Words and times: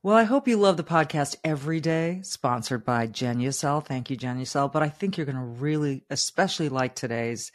Well, 0.00 0.16
I 0.16 0.22
hope 0.22 0.46
you 0.46 0.56
love 0.56 0.76
the 0.76 0.84
podcast 0.84 1.34
every 1.42 1.80
day, 1.80 2.20
sponsored 2.22 2.84
by 2.84 3.08
Genucel. 3.08 3.84
Thank 3.84 4.10
you, 4.10 4.16
Genucel. 4.16 4.72
But 4.72 4.84
I 4.84 4.88
think 4.88 5.16
you're 5.16 5.26
going 5.26 5.34
to 5.34 5.42
really, 5.42 6.04
especially 6.08 6.68
like 6.68 6.94
today's 6.94 7.50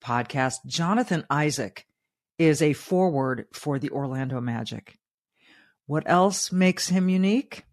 podcast. 0.00 0.64
Jonathan 0.64 1.24
Isaac 1.28 1.86
is 2.38 2.62
a 2.62 2.72
forward 2.72 3.46
for 3.52 3.80
the 3.80 3.90
Orlando 3.90 4.40
Magic. 4.40 4.96
What 5.86 6.04
else 6.06 6.52
makes 6.52 6.88
him 6.88 7.08
unique? 7.08 7.64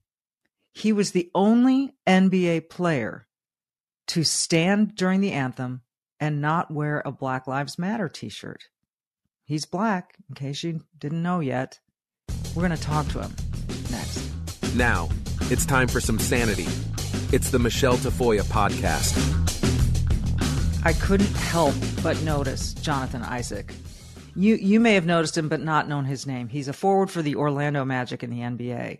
He 0.73 0.91
was 0.91 1.11
the 1.11 1.29
only 1.35 1.93
NBA 2.07 2.67
player 2.71 3.27
to 4.07 4.23
stand 4.23 4.95
during 4.95 5.21
the 5.21 5.33
anthem 5.33 5.81
and 6.19 6.41
not 6.41 6.71
wear 6.71 7.03
a 7.05 7.11
Black 7.11 7.45
Lives 7.45 7.77
Matter 7.77 8.09
t 8.09 8.29
shirt. 8.29 8.63
He's 9.43 9.65
black, 9.65 10.15
in 10.27 10.33
case 10.33 10.63
you 10.63 10.81
didn't 10.97 11.21
know 11.21 11.41
yet. 11.41 11.79
We're 12.55 12.67
going 12.67 12.75
to 12.75 12.83
talk 12.83 13.07
to 13.09 13.21
him. 13.21 13.54
Now, 14.75 15.07
it's 15.43 15.65
time 15.65 15.87
for 15.87 16.01
some 16.01 16.19
sanity. 16.19 16.67
It's 17.31 17.49
the 17.49 17.59
Michele 17.59 17.95
Tafoya 17.95 18.41
podcast. 18.41 19.15
I 20.83 20.91
couldn't 20.91 21.33
help 21.33 21.75
but 22.03 22.21
notice 22.23 22.73
Jonathan 22.73 23.21
Isaac. 23.21 23.73
You 24.35 24.55
you 24.55 24.81
may 24.81 24.95
have 24.95 25.05
noticed 25.05 25.37
him 25.37 25.47
but 25.47 25.61
not 25.61 25.87
known 25.87 26.03
his 26.03 26.27
name. 26.27 26.49
He's 26.49 26.67
a 26.67 26.73
forward 26.73 27.09
for 27.09 27.21
the 27.21 27.37
Orlando 27.37 27.85
Magic 27.85 28.21
in 28.21 28.29
the 28.29 28.41
NBA. 28.41 28.99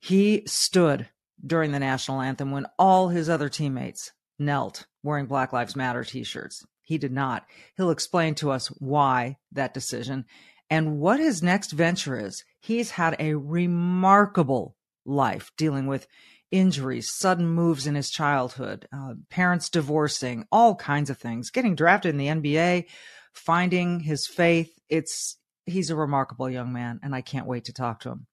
He 0.00 0.42
stood 0.46 1.06
during 1.46 1.72
the 1.72 1.78
national 1.78 2.22
anthem 2.22 2.50
when 2.50 2.64
all 2.78 3.08
his 3.08 3.28
other 3.28 3.50
teammates 3.50 4.12
knelt 4.38 4.86
wearing 5.02 5.26
Black 5.26 5.52
Lives 5.52 5.76
Matter 5.76 6.02
t-shirts. 6.02 6.64
He 6.80 6.96
did 6.96 7.12
not. 7.12 7.44
He'll 7.76 7.90
explain 7.90 8.36
to 8.36 8.50
us 8.50 8.68
why 8.68 9.36
that 9.52 9.74
decision 9.74 10.24
and 10.70 10.98
what 10.98 11.20
his 11.20 11.42
next 11.42 11.72
venture 11.72 12.18
is. 12.18 12.42
He's 12.58 12.92
had 12.92 13.16
a 13.18 13.34
remarkable 13.34 14.76
life 15.04 15.50
dealing 15.56 15.86
with 15.86 16.06
injuries, 16.50 17.10
sudden 17.12 17.46
moves 17.46 17.86
in 17.86 17.94
his 17.94 18.10
childhood, 18.10 18.86
uh, 18.92 19.14
parents 19.28 19.68
divorcing, 19.68 20.46
all 20.52 20.74
kinds 20.76 21.10
of 21.10 21.18
things, 21.18 21.50
getting 21.50 21.74
drafted 21.74 22.10
in 22.10 22.16
the 22.16 22.28
NBA, 22.28 22.84
finding 23.32 24.00
his 24.00 24.26
faith. 24.26 24.78
It's 24.88 25.36
he's 25.66 25.90
a 25.90 25.96
remarkable 25.96 26.48
young 26.48 26.72
man, 26.72 27.00
and 27.02 27.14
I 27.14 27.22
can't 27.22 27.46
wait 27.46 27.64
to 27.64 27.72
talk 27.72 28.00
to 28.00 28.10
him. 28.10 28.26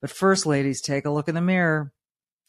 But 0.00 0.10
first, 0.10 0.46
ladies, 0.46 0.80
take 0.80 1.04
a 1.04 1.10
look 1.10 1.28
in 1.28 1.34
the 1.34 1.40
mirror. 1.40 1.92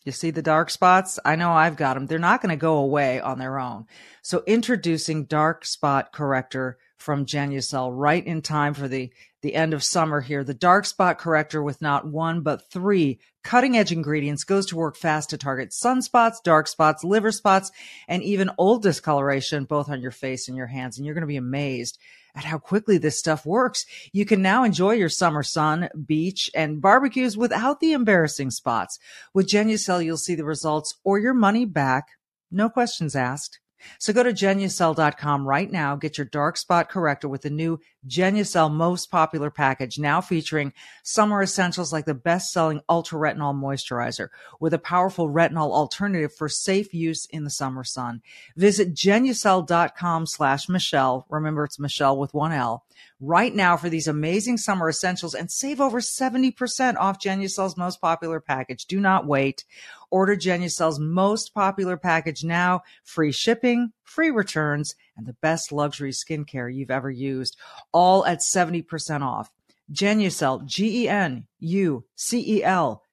You 0.05 0.11
see 0.13 0.31
the 0.31 0.41
dark 0.41 0.69
spots? 0.69 1.19
I 1.25 1.35
know 1.35 1.52
I've 1.52 1.75
got 1.75 1.95
them. 1.95 2.07
They're 2.07 2.19
not 2.19 2.41
going 2.41 2.52
to 2.52 2.55
go 2.55 2.77
away 2.77 3.19
on 3.19 3.38
their 3.38 3.59
own. 3.59 3.85
So 4.22 4.44
introducing 4.47 5.25
Dark 5.25 5.66
Spot 5.66 6.11
Corrector 6.13 6.77
from 6.97 7.25
Genucel 7.25 7.91
right 7.94 8.25
in 8.25 8.41
time 8.41 8.73
for 8.73 8.88
the, 8.88 9.11
the 9.42 9.56
end 9.56 9.73
of 9.73 9.84
summer 9.84 10.22
here. 10.22 10.44
The 10.44 10.54
dark 10.54 10.86
spot 10.86 11.18
corrector 11.18 11.64
with 11.64 11.82
not 11.82 12.06
one, 12.06 12.42
but 12.42 12.70
three 12.70 13.20
cutting 13.44 13.78
edge 13.78 13.92
ingredients 13.92 14.44
goes 14.44 14.66
to 14.68 14.76
work 14.76 14.96
fast 14.96 15.30
to 15.30 15.38
target 15.38 15.70
sunspots, 15.70 16.44
dark 16.44 16.68
spots, 16.68 17.04
liver 17.04 17.31
spots, 17.31 17.72
and 18.08 18.22
even 18.22 18.52
old 18.58 18.84
discoloration, 18.84 19.66
both 19.66 19.90
on 19.90 20.02
your 20.02 20.12
face 20.12 20.47
and 20.47 20.58
your 20.58 20.68
hands. 20.68 20.97
And 20.97 21.06
you're 21.06 21.16
going 21.16 21.22
to 21.22 21.28
be 21.28 21.38
amazed 21.38 21.97
at 22.36 22.44
how 22.44 22.58
quickly 22.58 22.97
this 22.97 23.18
stuff 23.18 23.46
works. 23.46 23.86
You 24.12 24.25
can 24.25 24.41
now 24.41 24.63
enjoy 24.63 24.91
your 24.94 25.09
summer 25.09 25.44
sun, 25.44 25.90
beach, 26.06 26.50
and 26.53 26.81
barbecues 26.81 27.38
without 27.38 27.80
the 27.80 27.94
embarrassing 27.94 28.52
spots. 28.52 29.00
With 29.34 29.47
Genucel, 29.47 30.03
you'll 30.03 30.18
see 30.18 30.36
the 30.36 30.46
results 30.46 30.96
or 31.03 31.18
your 31.18 31.34
money 31.34 31.66
back. 31.66 32.09
No 32.52 32.69
questions 32.69 33.16
asked. 33.16 33.59
So 33.97 34.13
go 34.13 34.23
to 34.23 34.31
genucel.com 34.31 35.47
right 35.47 35.72
now, 35.72 35.95
get 35.95 36.17
your 36.17 36.25
dark 36.25 36.57
spot 36.57 36.90
corrector 36.90 37.28
with 37.28 37.41
the 37.41 37.50
new 37.50 37.79
Genucel 38.07 38.72
most 38.72 39.12
popular 39.12 39.50
package, 39.50 40.00
now 40.00 40.22
featuring 40.22 40.73
summer 41.03 41.41
essentials 41.41 41.91
like 41.91 42.06
the 42.06 42.13
best 42.13 42.53
selling 42.53 42.81
ultra 42.88 43.19
retinol 43.19 43.53
moisturizer 43.53 44.29
with 44.59 44.73
a 44.73 44.79
powerful 44.79 45.29
retinol 45.29 45.72
alternative 45.72 46.34
for 46.34 46.47
safe 46.47 46.94
use 46.94 47.25
in 47.25 47.44
the 47.44 47.50
summer 47.50 47.84
sun. 47.84 48.22
Visit 48.56 48.94
genucel.com 48.94 50.25
slash 50.25 50.69
Michele. 50.69 51.25
Remember, 51.29 51.66
it's 51.66 51.79
Michele 51.79 52.18
with 52.18 52.34
one 52.34 52.53
L 52.53 52.85
right 53.19 53.53
now 53.53 53.75
for 53.75 53.89
these 53.89 54.07
amazing 54.07 54.57
summer 54.57 54.89
essentials 54.89 55.35
and 55.35 55.51
save 55.51 55.81
over 55.81 56.00
70% 56.00 56.95
off 56.97 57.19
Genucel's 57.19 57.78
most 57.78 58.00
popular 58.00 58.39
package. 58.39 58.85
Do 58.85 59.00
not 59.00 59.25
wait. 59.25 59.66
Order 60.12 60.36
Genucel's 60.36 61.00
most 61.00 61.53
popular 61.53 61.97
package 61.97 62.44
now. 62.44 62.81
Free 63.03 63.31
shipping, 63.31 63.94
free 64.03 64.31
returns, 64.31 64.96
and 65.16 65.25
the 65.28 65.36
best 65.42 65.72
luxury 65.72 66.12
skincare 66.12 66.74
you've 66.74 66.92
ever 66.92 67.09
used, 67.12 67.58
all 67.92 68.25
at 68.25 68.40
70% 68.40 69.22
off. 69.22 69.52
Genucel, 69.92 70.66
G-E-N-U-C-E-L 70.66 71.44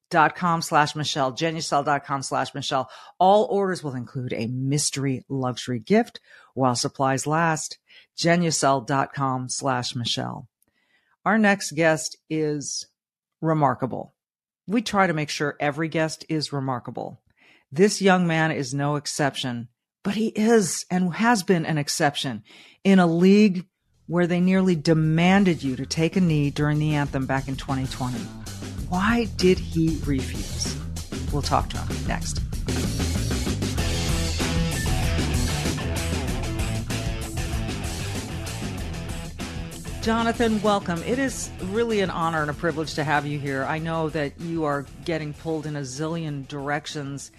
dot 0.08 0.36
com 0.36 0.62
slash 0.62 0.94
Michele, 0.94 1.32
Genucel 1.32 1.84
dot 1.84 2.04
com 2.04 2.22
slash 2.22 2.54
Michele. 2.54 2.88
All 3.18 3.44
orders 3.44 3.82
will 3.82 3.94
include 3.94 4.32
a 4.32 4.46
mystery 4.46 5.24
luxury 5.28 5.80
gift 5.80 6.20
while 6.54 6.74
supplies 6.74 7.26
last. 7.26 7.78
Genucel 8.16 8.86
dot 8.86 9.12
com 9.12 9.48
slash 9.48 9.94
Michele. 9.96 10.48
Our 11.24 11.38
next 11.38 11.72
guest 11.72 12.16
is 12.30 12.86
remarkable. 13.40 14.14
We 14.66 14.82
try 14.82 15.06
to 15.06 15.12
make 15.12 15.30
sure 15.30 15.56
every 15.60 15.88
guest 15.88 16.24
is 16.28 16.52
remarkable. 16.52 17.20
This 17.70 18.02
young 18.02 18.26
man 18.26 18.50
is 18.50 18.74
no 18.74 18.96
exception, 18.96 19.68
but 20.02 20.14
he 20.14 20.28
is 20.28 20.84
and 20.90 21.14
has 21.14 21.44
been 21.44 21.64
an 21.64 21.78
exception 21.78 22.42
in 22.82 22.98
a 22.98 23.06
league 23.06 23.66
where 24.06 24.26
they 24.26 24.40
nearly 24.40 24.74
demanded 24.74 25.62
you 25.62 25.76
to 25.76 25.86
take 25.86 26.16
a 26.16 26.20
knee 26.20 26.50
during 26.50 26.78
the 26.78 26.94
anthem 26.94 27.26
back 27.26 27.46
in 27.46 27.56
2020. 27.56 28.18
Why 28.88 29.26
did 29.36 29.58
he 29.58 30.00
refuse? 30.04 30.76
We'll 31.32 31.42
talk 31.42 31.68
to 31.70 31.78
him 31.78 32.06
next. 32.08 32.45
Jonathan, 40.06 40.62
welcome. 40.62 41.02
It 41.02 41.18
is 41.18 41.50
really 41.64 41.98
an 42.00 42.10
honor 42.10 42.40
and 42.40 42.48
a 42.48 42.54
privilege 42.54 42.94
to 42.94 43.02
have 43.02 43.26
you 43.26 43.40
here. 43.40 43.64
I 43.64 43.80
know 43.80 44.08
that 44.10 44.40
you 44.40 44.62
are 44.62 44.86
getting 45.04 45.34
pulled 45.34 45.66
in 45.66 45.74
a 45.74 45.80
zillion 45.80 46.46
directions. 46.46 47.32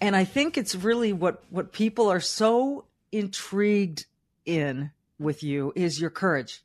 And 0.00 0.16
I 0.16 0.24
think 0.24 0.56
it's 0.56 0.74
really 0.74 1.12
what, 1.12 1.44
what 1.50 1.70
people 1.70 2.08
are 2.10 2.18
so 2.18 2.86
intrigued 3.12 4.06
in 4.46 4.90
with 5.18 5.42
you 5.42 5.70
is 5.76 6.00
your 6.00 6.08
courage 6.08 6.64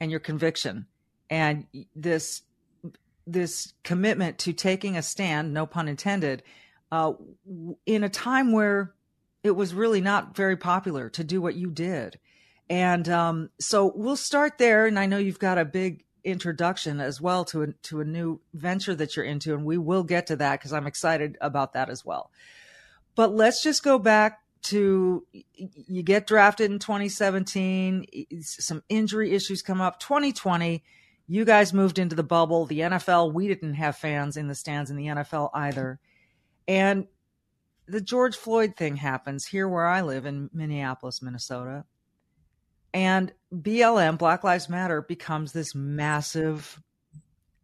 and 0.00 0.10
your 0.10 0.20
conviction 0.20 0.84
and 1.30 1.64
this 1.96 2.42
this 3.26 3.72
commitment 3.84 4.36
to 4.40 4.52
taking 4.52 4.98
a 4.98 5.02
stand, 5.02 5.54
no 5.54 5.64
pun 5.64 5.88
intended, 5.88 6.42
uh, 6.92 7.14
in 7.86 8.04
a 8.04 8.10
time 8.10 8.52
where 8.52 8.92
it 9.42 9.52
was 9.52 9.72
really 9.72 10.02
not 10.02 10.36
very 10.36 10.58
popular 10.58 11.08
to 11.08 11.24
do 11.24 11.40
what 11.40 11.54
you 11.54 11.70
did. 11.70 12.18
And 12.70 13.08
um, 13.08 13.50
so 13.60 13.92
we'll 13.94 14.16
start 14.16 14.58
there. 14.58 14.86
And 14.86 14.98
I 14.98 15.06
know 15.06 15.18
you've 15.18 15.38
got 15.38 15.58
a 15.58 15.64
big 15.64 16.04
introduction 16.24 17.00
as 17.00 17.20
well 17.20 17.44
to 17.44 17.62
a, 17.62 17.72
to 17.82 18.00
a 18.00 18.04
new 18.04 18.40
venture 18.54 18.94
that 18.94 19.14
you're 19.14 19.24
into, 19.24 19.54
and 19.54 19.64
we 19.64 19.78
will 19.78 20.04
get 20.04 20.26
to 20.28 20.36
that 20.36 20.58
because 20.58 20.72
I'm 20.72 20.86
excited 20.86 21.36
about 21.40 21.74
that 21.74 21.90
as 21.90 22.04
well. 22.04 22.30
But 23.14 23.34
let's 23.34 23.62
just 23.62 23.82
go 23.82 23.98
back 23.98 24.40
to 24.64 25.26
you 25.52 26.02
get 26.02 26.26
drafted 26.26 26.70
in 26.70 26.78
2017, 26.78 28.06
some 28.40 28.82
injury 28.88 29.32
issues 29.32 29.60
come 29.60 29.80
up. 29.80 30.00
2020, 30.00 30.82
you 31.26 31.44
guys 31.44 31.74
moved 31.74 31.98
into 31.98 32.16
the 32.16 32.22
bubble. 32.22 32.64
The 32.64 32.80
NFL, 32.80 33.34
we 33.34 33.46
didn't 33.46 33.74
have 33.74 33.96
fans 33.96 34.36
in 34.36 34.48
the 34.48 34.54
stands 34.54 34.90
in 34.90 34.96
the 34.96 35.06
NFL 35.06 35.50
either. 35.52 36.00
And 36.66 37.06
the 37.86 38.00
George 38.00 38.36
Floyd 38.36 38.74
thing 38.74 38.96
happens 38.96 39.46
here 39.46 39.68
where 39.68 39.86
I 39.86 40.00
live 40.00 40.24
in 40.24 40.48
Minneapolis, 40.54 41.20
Minnesota. 41.20 41.84
And 42.94 43.32
BLM, 43.52 44.16
Black 44.16 44.44
Lives 44.44 44.68
Matter, 44.68 45.02
becomes 45.02 45.52
this 45.52 45.74
massive, 45.74 46.80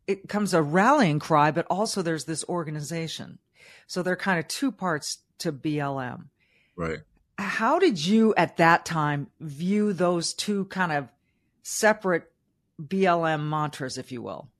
it 0.09 0.23
becomes 0.23 0.53
a 0.53 0.61
rallying 0.61 1.21
cry, 1.21 1.53
but 1.53 1.67
also 1.71 2.03
there's 2.03 2.25
this 2.25 2.44
organization. 2.49 3.38
So 3.87 4.03
there 4.03 4.12
are 4.12 4.17
kind 4.17 4.41
of 4.41 4.49
two 4.49 4.73
parts 4.73 5.19
to 5.38 5.53
BLM. 5.53 6.25
Right. 6.75 6.99
How 7.38 7.79
did 7.79 8.05
you 8.05 8.35
at 8.37 8.56
that 8.59 8.85
time 8.85 9.29
view 9.41 9.93
those 9.93 10.35
two 10.35 10.65
kind 10.67 10.93
of 10.93 11.09
separate 11.62 12.31
BLM 12.82 13.49
mantras, 13.49 13.99
if 13.99 14.11
you 14.11 14.23
will? 14.23 14.50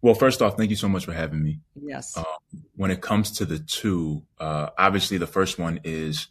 Well, 0.00 0.14
first 0.14 0.40
off, 0.40 0.56
thank 0.56 0.70
you 0.70 0.76
so 0.76 0.88
much 0.88 1.04
for 1.04 1.12
having 1.12 1.42
me. 1.42 1.58
Yes. 1.74 2.16
Um, 2.16 2.24
when 2.76 2.92
it 2.92 3.00
comes 3.00 3.32
to 3.32 3.44
the 3.44 3.58
two, 3.58 4.22
uh, 4.38 4.70
obviously 4.78 5.18
the 5.18 5.26
first 5.26 5.58
one 5.58 5.80
is 5.82 6.28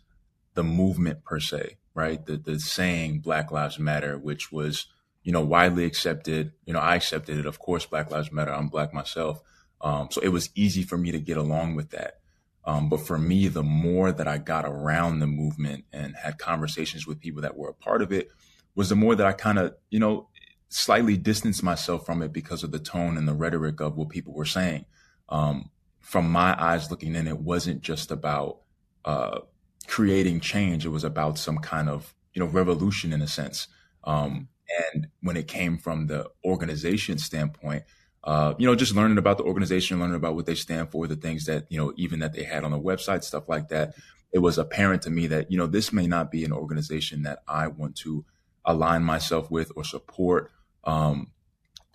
the 0.54 0.64
movement 0.64 1.26
per 1.26 1.40
se, 1.40 1.78
right? 1.96 2.24
The 2.24 2.38
the 2.38 2.60
saying 2.60 3.22
Black 3.22 3.52
Lives 3.52 3.80
Matter, 3.80 4.18
which 4.18 4.52
was 4.52 4.86
you 5.24 5.32
know 5.32 5.44
widely 5.44 5.86
accepted. 5.86 6.52
You 6.66 6.74
know, 6.74 6.80
I 6.80 6.96
accepted 6.96 7.40
it. 7.40 7.48
Of 7.48 7.58
course, 7.58 7.86
Black 7.86 8.12
Lives 8.12 8.32
Matter. 8.32 8.54
I'm 8.54 8.68
black 8.68 8.94
myself, 8.94 9.42
um, 9.82 10.10
so 10.12 10.22
it 10.22 10.30
was 10.30 10.52
easy 10.54 10.84
for 10.84 10.98
me 10.98 11.12
to 11.12 11.20
get 11.20 11.38
along 11.38 11.76
with 11.76 11.90
that. 11.92 12.20
Um, 12.66 12.90
but 12.90 13.06
for 13.06 13.18
me, 13.18 13.48
the 13.48 13.64
more 13.64 14.12
that 14.12 14.28
I 14.28 14.38
got 14.38 14.66
around 14.66 15.20
the 15.20 15.28
movement 15.28 15.86
and 15.94 16.16
had 16.16 16.38
conversations 16.38 17.08
with 17.08 17.20
people 17.20 17.42
that 17.44 17.58
were 17.58 17.70
a 17.70 17.74
part 17.74 18.02
of 18.02 18.12
it, 18.12 18.30
was 18.76 18.90
the 18.90 18.96
more 18.96 19.16
that 19.16 19.26
I 19.26 19.32
kind 19.32 19.58
of 19.58 19.76
you 19.90 20.00
know 20.00 20.28
slightly 20.70 21.16
distanced 21.16 21.64
myself 21.64 22.06
from 22.06 22.22
it 22.22 22.34
because 22.34 22.64
of 22.64 22.72
the 22.72 22.80
tone 22.80 23.18
and 23.18 23.28
the 23.28 23.34
rhetoric 23.34 23.80
of 23.80 23.96
what 23.96 24.10
people 24.10 24.34
were 24.34 24.46
saying. 24.46 24.86
Um, 25.30 25.72
from 26.00 26.30
my 26.30 26.56
eyes 26.62 26.92
looking 26.92 27.16
in, 27.16 27.28
it 27.28 27.40
wasn't 27.40 27.82
just 27.82 28.12
about 28.12 28.60
uh, 29.06 29.40
creating 29.88 30.40
change. 30.40 30.86
It 30.86 30.90
was 30.90 31.04
about 31.04 31.38
some 31.38 31.58
kind 31.58 31.90
of 31.90 32.14
you 32.34 32.40
know 32.40 32.48
revolution 32.48 33.14
in 33.14 33.22
a 33.22 33.28
sense. 33.28 33.68
Um, 34.04 34.50
and 34.94 35.08
when 35.22 35.38
it 35.38 35.48
came 35.48 35.78
from 35.78 36.08
the 36.08 36.30
organization 36.44 37.18
standpoint, 37.18 37.84
uh, 38.24 38.56
you 38.58 38.66
know, 38.66 38.76
just 38.76 38.96
learning 38.96 39.20
about 39.20 39.38
the 39.38 39.44
organization, 39.44 40.00
learning 40.00 40.16
about 40.16 40.36
what 40.36 40.48
they 40.48 40.56
stand 40.56 40.90
for, 40.90 41.08
the 41.08 41.16
things 41.16 41.46
that 41.46 41.72
you 41.72 41.78
know, 41.78 41.94
even 41.96 42.20
that 42.20 42.34
they 42.34 42.44
had 42.44 42.64
on 42.64 42.72
the 42.72 42.80
website, 42.80 43.24
stuff 43.24 43.48
like 43.48 43.70
that. 43.70 43.96
It 44.32 44.40
was 44.40 44.58
apparent 44.58 45.04
to 45.04 45.10
me 45.10 45.28
that 45.28 45.52
you 45.52 45.58
know 45.58 45.68
this 45.68 45.94
may 45.94 46.08
not 46.08 46.32
be 46.32 46.44
an 46.44 46.52
organization 46.52 47.24
that 47.24 47.44
I 47.48 47.68
want 47.68 47.96
to 47.98 48.26
align 48.66 49.04
myself 49.04 49.52
with 49.52 49.72
or 49.76 49.84
support, 49.84 50.52
um, 50.84 51.32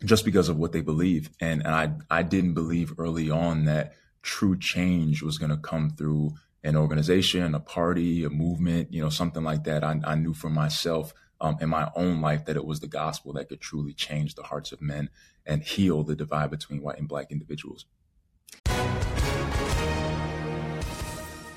just 0.05 0.25
because 0.25 0.49
of 0.49 0.57
what 0.57 0.73
they 0.73 0.81
believe. 0.81 1.31
And, 1.41 1.67
and 1.67 1.75
I 1.75 1.93
I 2.09 2.23
didn't 2.23 2.55
believe 2.55 2.95
early 2.99 3.29
on 3.31 3.65
that 3.65 3.95
true 4.23 4.57
change 4.57 5.23
was 5.23 5.37
going 5.37 5.51
to 5.51 5.57
come 5.57 5.91
through 5.91 6.35
an 6.63 6.77
organization, 6.77 7.55
a 7.55 7.61
party, 7.61 8.25
a 8.25 8.31
movement, 8.31 8.93
you 8.93 9.03
know, 9.03 9.09
something 9.09 9.43
like 9.43 9.65
that. 9.65 9.83
I, 9.83 10.01
I 10.05 10.15
knew 10.15 10.35
for 10.35 10.51
myself 10.51 11.13
um, 11.41 11.57
in 11.61 11.69
my 11.69 11.91
own 11.97 12.21
life 12.21 12.45
that 12.45 12.57
it 12.57 12.65
was 12.65 12.81
the 12.81 12.87
gospel 12.87 13.33
that 13.35 13.49
could 13.49 13.61
truly 13.61 13.95
change 13.95 14.35
the 14.35 14.43
hearts 14.43 14.73
of 14.73 14.83
men 14.83 15.11
and 15.47 15.63
heal 15.63 16.03
the 16.03 16.15
divide 16.15 16.51
between 16.51 16.83
white 16.83 16.99
and 16.99 17.09
black 17.09 17.31
individuals. 17.31 17.87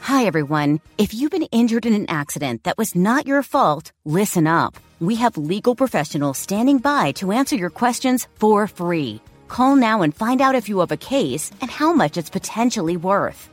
Hi, 0.01 0.25
everyone. 0.25 0.79
If 0.97 1.13
you've 1.13 1.31
been 1.31 1.47
injured 1.51 1.85
in 1.85 1.93
an 1.93 2.09
accident 2.09 2.63
that 2.63 2.77
was 2.77 2.95
not 2.95 3.25
your 3.25 3.41
fault, 3.41 3.91
listen 4.05 4.47
up. 4.47 4.75
We 4.99 5.15
have 5.15 5.37
legal 5.37 5.75
professionals 5.75 6.37
standing 6.37 6.77
by 6.77 7.13
to 7.13 7.31
answer 7.31 7.55
your 7.55 7.69
questions 7.69 8.27
for 8.35 8.67
free. 8.67 9.21
Call 9.47 9.75
now 9.75 10.01
and 10.01 10.15
find 10.15 10.41
out 10.41 10.55
if 10.55 10.69
you 10.69 10.79
have 10.79 10.91
a 10.91 10.97
case 10.97 11.51
and 11.61 11.69
how 11.69 11.93
much 11.93 12.17
it's 12.17 12.29
potentially 12.29 12.97
worth. 12.97 13.52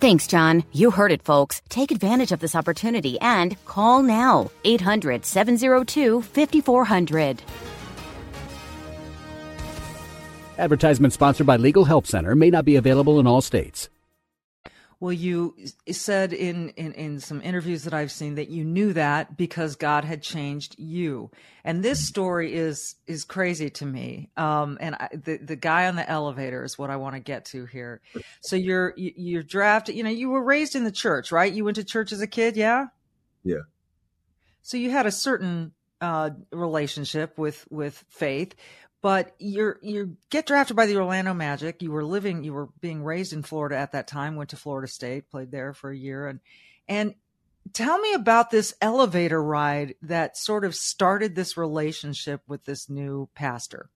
Thanks, 0.00 0.26
John. 0.26 0.64
You 0.72 0.90
heard 0.90 1.12
it, 1.12 1.22
folks. 1.22 1.62
Take 1.68 1.90
advantage 1.90 2.32
of 2.32 2.40
this 2.40 2.54
opportunity 2.54 3.18
and 3.20 3.56
call 3.64 4.02
now 4.02 4.50
800 4.64 5.24
702 5.24 6.22
5400. 6.22 7.42
Advertisement 10.58 11.12
sponsored 11.12 11.46
by 11.46 11.56
Legal 11.56 11.84
Help 11.84 12.06
Center 12.06 12.34
may 12.34 12.50
not 12.50 12.64
be 12.64 12.76
available 12.76 13.18
in 13.18 13.26
all 13.26 13.40
states. 13.40 13.88
Well, 15.04 15.12
you 15.12 15.54
said 15.90 16.32
in, 16.32 16.70
in, 16.70 16.92
in 16.94 17.20
some 17.20 17.42
interviews 17.42 17.84
that 17.84 17.92
I've 17.92 18.10
seen 18.10 18.36
that 18.36 18.48
you 18.48 18.64
knew 18.64 18.94
that 18.94 19.36
because 19.36 19.76
God 19.76 20.02
had 20.02 20.22
changed 20.22 20.76
you. 20.78 21.30
And 21.62 21.82
this 21.82 22.08
story 22.08 22.54
is 22.54 22.94
is 23.06 23.22
crazy 23.22 23.68
to 23.68 23.84
me. 23.84 24.30
Um, 24.38 24.78
and 24.80 24.94
I, 24.94 25.10
the 25.12 25.36
the 25.36 25.56
guy 25.56 25.88
on 25.88 25.96
the 25.96 26.08
elevator 26.08 26.64
is 26.64 26.78
what 26.78 26.88
I 26.88 26.96
want 26.96 27.16
to 27.16 27.20
get 27.20 27.44
to 27.52 27.66
here. 27.66 28.00
So 28.40 28.56
you're 28.56 28.94
you're 28.96 29.42
drafted. 29.42 29.94
You 29.94 30.04
know, 30.04 30.08
you 30.08 30.30
were 30.30 30.42
raised 30.42 30.74
in 30.74 30.84
the 30.84 30.90
church, 30.90 31.30
right? 31.30 31.52
You 31.52 31.66
went 31.66 31.74
to 31.74 31.84
church 31.84 32.10
as 32.10 32.22
a 32.22 32.26
kid, 32.26 32.56
yeah. 32.56 32.86
Yeah. 33.42 33.64
So 34.62 34.78
you 34.78 34.90
had 34.90 35.04
a 35.04 35.12
certain 35.12 35.72
uh, 36.00 36.30
relationship 36.50 37.36
with 37.36 37.66
with 37.70 38.06
faith, 38.08 38.54
but 39.04 39.34
you're 39.38 39.78
you 39.82 40.16
get 40.30 40.46
drafted 40.46 40.76
by 40.76 40.86
the 40.86 40.96
Orlando 40.96 41.34
Magic. 41.34 41.82
You 41.82 41.92
were 41.92 42.06
living, 42.06 42.42
you 42.42 42.54
were 42.54 42.70
being 42.80 43.04
raised 43.04 43.34
in 43.34 43.42
Florida 43.42 43.76
at 43.76 43.92
that 43.92 44.08
time. 44.08 44.34
Went 44.34 44.48
to 44.48 44.56
Florida 44.56 44.88
State, 44.88 45.30
played 45.30 45.50
there 45.50 45.74
for 45.74 45.90
a 45.90 45.96
year, 45.96 46.26
and 46.26 46.40
and 46.88 47.14
tell 47.74 47.98
me 47.98 48.14
about 48.14 48.50
this 48.50 48.72
elevator 48.80 49.42
ride 49.42 49.96
that 50.00 50.38
sort 50.38 50.64
of 50.64 50.74
started 50.74 51.34
this 51.34 51.58
relationship 51.58 52.40
with 52.46 52.64
this 52.64 52.88
new 52.88 53.28
pastor. 53.34 53.90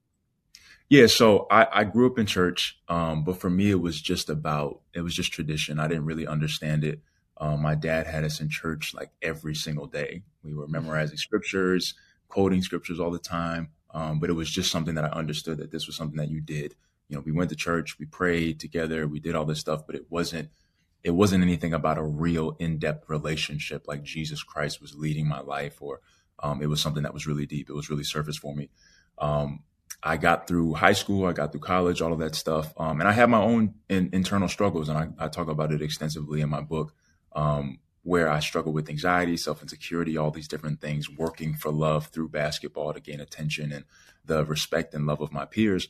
Yeah, 0.90 1.06
so 1.06 1.46
I, 1.50 1.66
I 1.72 1.84
grew 1.84 2.10
up 2.10 2.18
in 2.18 2.26
church, 2.26 2.78
um, 2.90 3.24
but 3.24 3.40
for 3.40 3.48
me, 3.48 3.70
it 3.70 3.80
was 3.80 3.98
just 3.98 4.28
about 4.28 4.82
it 4.92 5.00
was 5.00 5.14
just 5.14 5.32
tradition. 5.32 5.80
I 5.80 5.88
didn't 5.88 6.04
really 6.04 6.26
understand 6.26 6.84
it. 6.84 7.00
Um, 7.38 7.62
my 7.62 7.76
dad 7.76 8.06
had 8.06 8.24
us 8.24 8.42
in 8.42 8.50
church 8.50 8.92
like 8.92 9.12
every 9.22 9.54
single 9.54 9.86
day. 9.86 10.24
We 10.44 10.52
were 10.52 10.68
memorizing 10.68 11.16
scriptures, 11.16 11.94
quoting 12.28 12.60
scriptures 12.60 13.00
all 13.00 13.10
the 13.10 13.18
time. 13.18 13.70
Um, 13.98 14.20
but 14.20 14.30
it 14.30 14.34
was 14.34 14.48
just 14.48 14.70
something 14.70 14.94
that 14.94 15.04
I 15.04 15.08
understood 15.08 15.58
that 15.58 15.72
this 15.72 15.88
was 15.88 15.96
something 15.96 16.18
that 16.18 16.30
you 16.30 16.40
did. 16.40 16.76
You 17.08 17.16
know, 17.16 17.22
we 17.26 17.32
went 17.32 17.50
to 17.50 17.56
church, 17.56 17.98
we 17.98 18.06
prayed 18.06 18.60
together, 18.60 19.08
we 19.08 19.18
did 19.18 19.34
all 19.34 19.44
this 19.44 19.58
stuff, 19.58 19.86
but 19.86 19.96
it 19.96 20.06
wasn't 20.08 20.50
it 21.02 21.10
wasn't 21.10 21.42
anything 21.42 21.72
about 21.72 21.98
a 21.98 22.02
real 22.02 22.56
in-depth 22.58 23.08
relationship 23.08 23.86
like 23.88 24.02
Jesus 24.02 24.42
Christ 24.42 24.80
was 24.80 24.94
leading 24.94 25.28
my 25.28 25.40
life 25.40 25.80
or 25.80 26.00
um, 26.40 26.62
it 26.62 26.66
was 26.66 26.80
something 26.80 27.02
that 27.02 27.14
was 27.14 27.26
really 27.26 27.46
deep. 27.46 27.68
It 27.68 27.72
was 27.72 27.90
really 27.90 28.04
surface 28.04 28.36
for 28.36 28.54
me. 28.54 28.68
Um, 29.18 29.64
I 30.02 30.16
got 30.16 30.46
through 30.46 30.74
high 30.74 30.92
school, 30.92 31.26
I 31.26 31.32
got 31.32 31.50
through 31.50 31.62
college, 31.62 32.00
all 32.00 32.12
of 32.12 32.20
that 32.20 32.36
stuff. 32.36 32.72
Um, 32.76 33.00
and 33.00 33.08
I 33.08 33.12
had 33.12 33.30
my 33.30 33.40
own 33.40 33.74
in, 33.88 34.10
internal 34.12 34.48
struggles, 34.48 34.88
and 34.88 34.98
I, 34.98 35.08
I, 35.24 35.28
talk 35.28 35.48
about 35.48 35.72
it 35.72 35.82
extensively 35.82 36.40
in 36.40 36.48
my 36.48 36.60
book. 36.60 36.94
Um, 37.34 37.78
where 38.02 38.28
I 38.28 38.40
struggled 38.40 38.74
with 38.74 38.88
anxiety, 38.88 39.36
self 39.36 39.62
insecurity, 39.62 40.16
all 40.16 40.30
these 40.30 40.48
different 40.48 40.80
things, 40.80 41.10
working 41.10 41.54
for 41.54 41.70
love 41.70 42.06
through 42.06 42.28
basketball 42.28 42.92
to 42.92 43.00
gain 43.00 43.20
attention 43.20 43.72
and 43.72 43.84
the 44.24 44.44
respect 44.44 44.94
and 44.94 45.06
love 45.06 45.20
of 45.20 45.32
my 45.32 45.44
peers. 45.44 45.88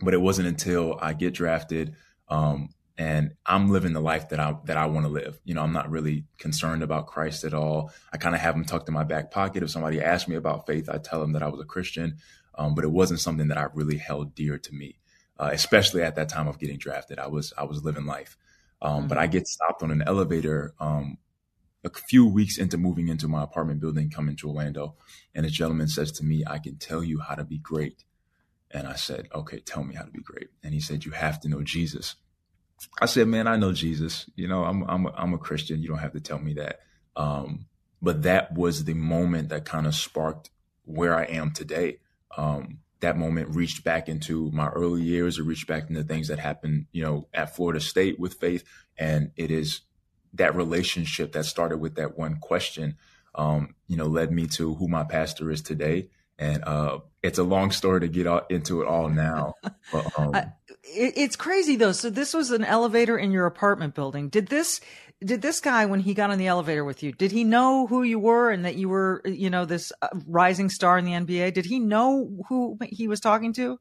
But 0.00 0.14
it 0.14 0.20
wasn't 0.20 0.48
until 0.48 0.98
I 1.00 1.12
get 1.12 1.34
drafted 1.34 1.96
um, 2.28 2.70
and 2.98 3.34
I'm 3.46 3.70
living 3.70 3.92
the 3.92 4.00
life 4.00 4.28
that 4.30 4.40
I 4.40 4.56
that 4.64 4.76
I 4.76 4.86
want 4.86 5.06
to 5.06 5.12
live. 5.12 5.38
You 5.44 5.54
know, 5.54 5.62
I'm 5.62 5.72
not 5.72 5.90
really 5.90 6.24
concerned 6.38 6.82
about 6.82 7.06
Christ 7.06 7.44
at 7.44 7.54
all. 7.54 7.92
I 8.12 8.16
kind 8.16 8.34
of 8.34 8.40
have 8.40 8.56
him 8.56 8.64
tucked 8.64 8.88
in 8.88 8.94
my 8.94 9.04
back 9.04 9.30
pocket. 9.30 9.62
If 9.62 9.70
somebody 9.70 10.02
asked 10.02 10.28
me 10.28 10.36
about 10.36 10.66
faith, 10.66 10.88
I 10.88 10.98
tell 10.98 11.20
them 11.20 11.32
that 11.32 11.42
I 11.42 11.48
was 11.48 11.60
a 11.60 11.64
Christian, 11.64 12.16
um, 12.56 12.74
but 12.74 12.84
it 12.84 12.90
wasn't 12.90 13.20
something 13.20 13.48
that 13.48 13.58
I 13.58 13.68
really 13.72 13.96
held 13.96 14.34
dear 14.34 14.58
to 14.58 14.74
me, 14.74 14.98
uh, 15.38 15.50
especially 15.52 16.02
at 16.02 16.16
that 16.16 16.28
time 16.28 16.48
of 16.48 16.58
getting 16.58 16.76
drafted. 16.76 17.20
I 17.20 17.28
was 17.28 17.52
I 17.56 17.64
was 17.64 17.84
living 17.84 18.04
life. 18.04 18.36
Um, 18.82 18.98
mm-hmm. 18.98 19.08
But 19.08 19.18
I 19.18 19.28
get 19.28 19.46
stopped 19.46 19.82
on 19.82 19.92
an 19.92 20.02
elevator 20.02 20.74
um, 20.80 21.18
a 21.84 21.90
few 21.90 22.26
weeks 22.26 22.58
into 22.58 22.76
moving 22.76 23.08
into 23.08 23.28
my 23.28 23.42
apartment 23.42 23.80
building, 23.80 24.10
coming 24.10 24.36
to 24.36 24.48
Orlando, 24.48 24.96
and 25.34 25.46
a 25.46 25.50
gentleman 25.50 25.88
says 25.88 26.10
to 26.12 26.24
me, 26.24 26.42
I 26.46 26.58
can 26.58 26.76
tell 26.76 27.04
you 27.04 27.20
how 27.20 27.34
to 27.34 27.44
be 27.44 27.58
great. 27.58 28.04
And 28.70 28.86
I 28.86 28.96
said, 28.96 29.28
okay, 29.34 29.60
tell 29.60 29.84
me 29.84 29.94
how 29.94 30.02
to 30.02 30.10
be 30.10 30.20
great. 30.20 30.48
And 30.62 30.74
he 30.74 30.80
said, 30.80 31.04
you 31.04 31.12
have 31.12 31.40
to 31.40 31.48
know 31.48 31.62
Jesus. 31.62 32.16
I 33.00 33.06
said, 33.06 33.26
man, 33.28 33.46
I 33.46 33.56
know 33.56 33.72
Jesus. 33.72 34.28
You 34.36 34.48
know, 34.48 34.64
I'm, 34.64 34.82
I'm, 34.88 35.06
a, 35.06 35.12
I'm 35.16 35.34
a 35.34 35.38
Christian. 35.38 35.80
You 35.80 35.88
don't 35.88 35.98
have 35.98 36.12
to 36.12 36.20
tell 36.20 36.38
me 36.38 36.54
that. 36.54 36.80
Um, 37.16 37.66
but 38.02 38.22
that 38.22 38.52
was 38.54 38.84
the 38.84 38.94
moment 38.94 39.48
that 39.48 39.64
kind 39.64 39.86
of 39.86 39.94
sparked 39.94 40.50
where 40.84 41.16
I 41.16 41.24
am 41.24 41.52
today. 41.52 41.98
Um, 42.36 42.80
that 43.00 43.16
moment 43.16 43.54
reached 43.54 43.84
back 43.84 44.08
into 44.08 44.50
my 44.52 44.68
early 44.68 45.02
years. 45.02 45.38
It 45.38 45.44
reached 45.44 45.66
back 45.66 45.88
into 45.88 46.02
things 46.02 46.28
that 46.28 46.38
happened, 46.38 46.86
you 46.92 47.02
know, 47.02 47.28
at 47.32 47.56
Florida 47.56 47.80
State 47.80 48.18
with 48.18 48.34
faith. 48.34 48.64
And 48.98 49.30
it 49.36 49.50
is 49.50 49.80
that 50.34 50.54
relationship 50.54 51.32
that 51.32 51.44
started 51.44 51.78
with 51.78 51.96
that 51.96 52.18
one 52.18 52.36
question, 52.36 52.96
um, 53.34 53.74
you 53.86 53.96
know, 53.96 54.06
led 54.06 54.32
me 54.32 54.46
to 54.48 54.74
who 54.74 54.88
my 54.88 55.04
pastor 55.04 55.50
is 55.50 55.62
today. 55.62 56.08
And 56.38 56.62
uh, 56.64 57.00
it's 57.22 57.38
a 57.38 57.42
long 57.42 57.72
story 57.72 58.00
to 58.00 58.08
get 58.08 58.26
into 58.50 58.82
it 58.82 58.88
all 58.88 59.08
now. 59.08 59.54
But, 59.92 60.18
um, 60.18 60.34
it's 60.82 61.36
crazy 61.36 61.76
though. 61.76 61.92
So 61.92 62.10
this 62.10 62.34
was 62.34 62.50
an 62.50 62.64
elevator 62.64 63.16
in 63.18 63.32
your 63.32 63.46
apartment 63.46 63.94
building. 63.94 64.28
Did 64.28 64.48
this? 64.48 64.80
Did 65.20 65.42
this 65.42 65.58
guy, 65.58 65.86
when 65.86 65.98
he 65.98 66.14
got 66.14 66.30
on 66.30 66.38
the 66.38 66.46
elevator 66.46 66.84
with 66.84 67.02
you, 67.02 67.10
did 67.10 67.32
he 67.32 67.42
know 67.42 67.88
who 67.88 68.04
you 68.04 68.20
were 68.20 68.52
and 68.52 68.64
that 68.64 68.76
you 68.76 68.88
were, 68.88 69.20
you 69.24 69.50
know, 69.50 69.64
this 69.64 69.90
uh, 70.00 70.08
rising 70.28 70.68
star 70.68 70.96
in 70.96 71.04
the 71.04 71.10
NBA? 71.10 71.54
Did 71.54 71.64
he 71.64 71.80
know 71.80 72.44
who 72.48 72.78
he 72.88 73.08
was 73.08 73.18
talking 73.18 73.52
to? 73.54 73.80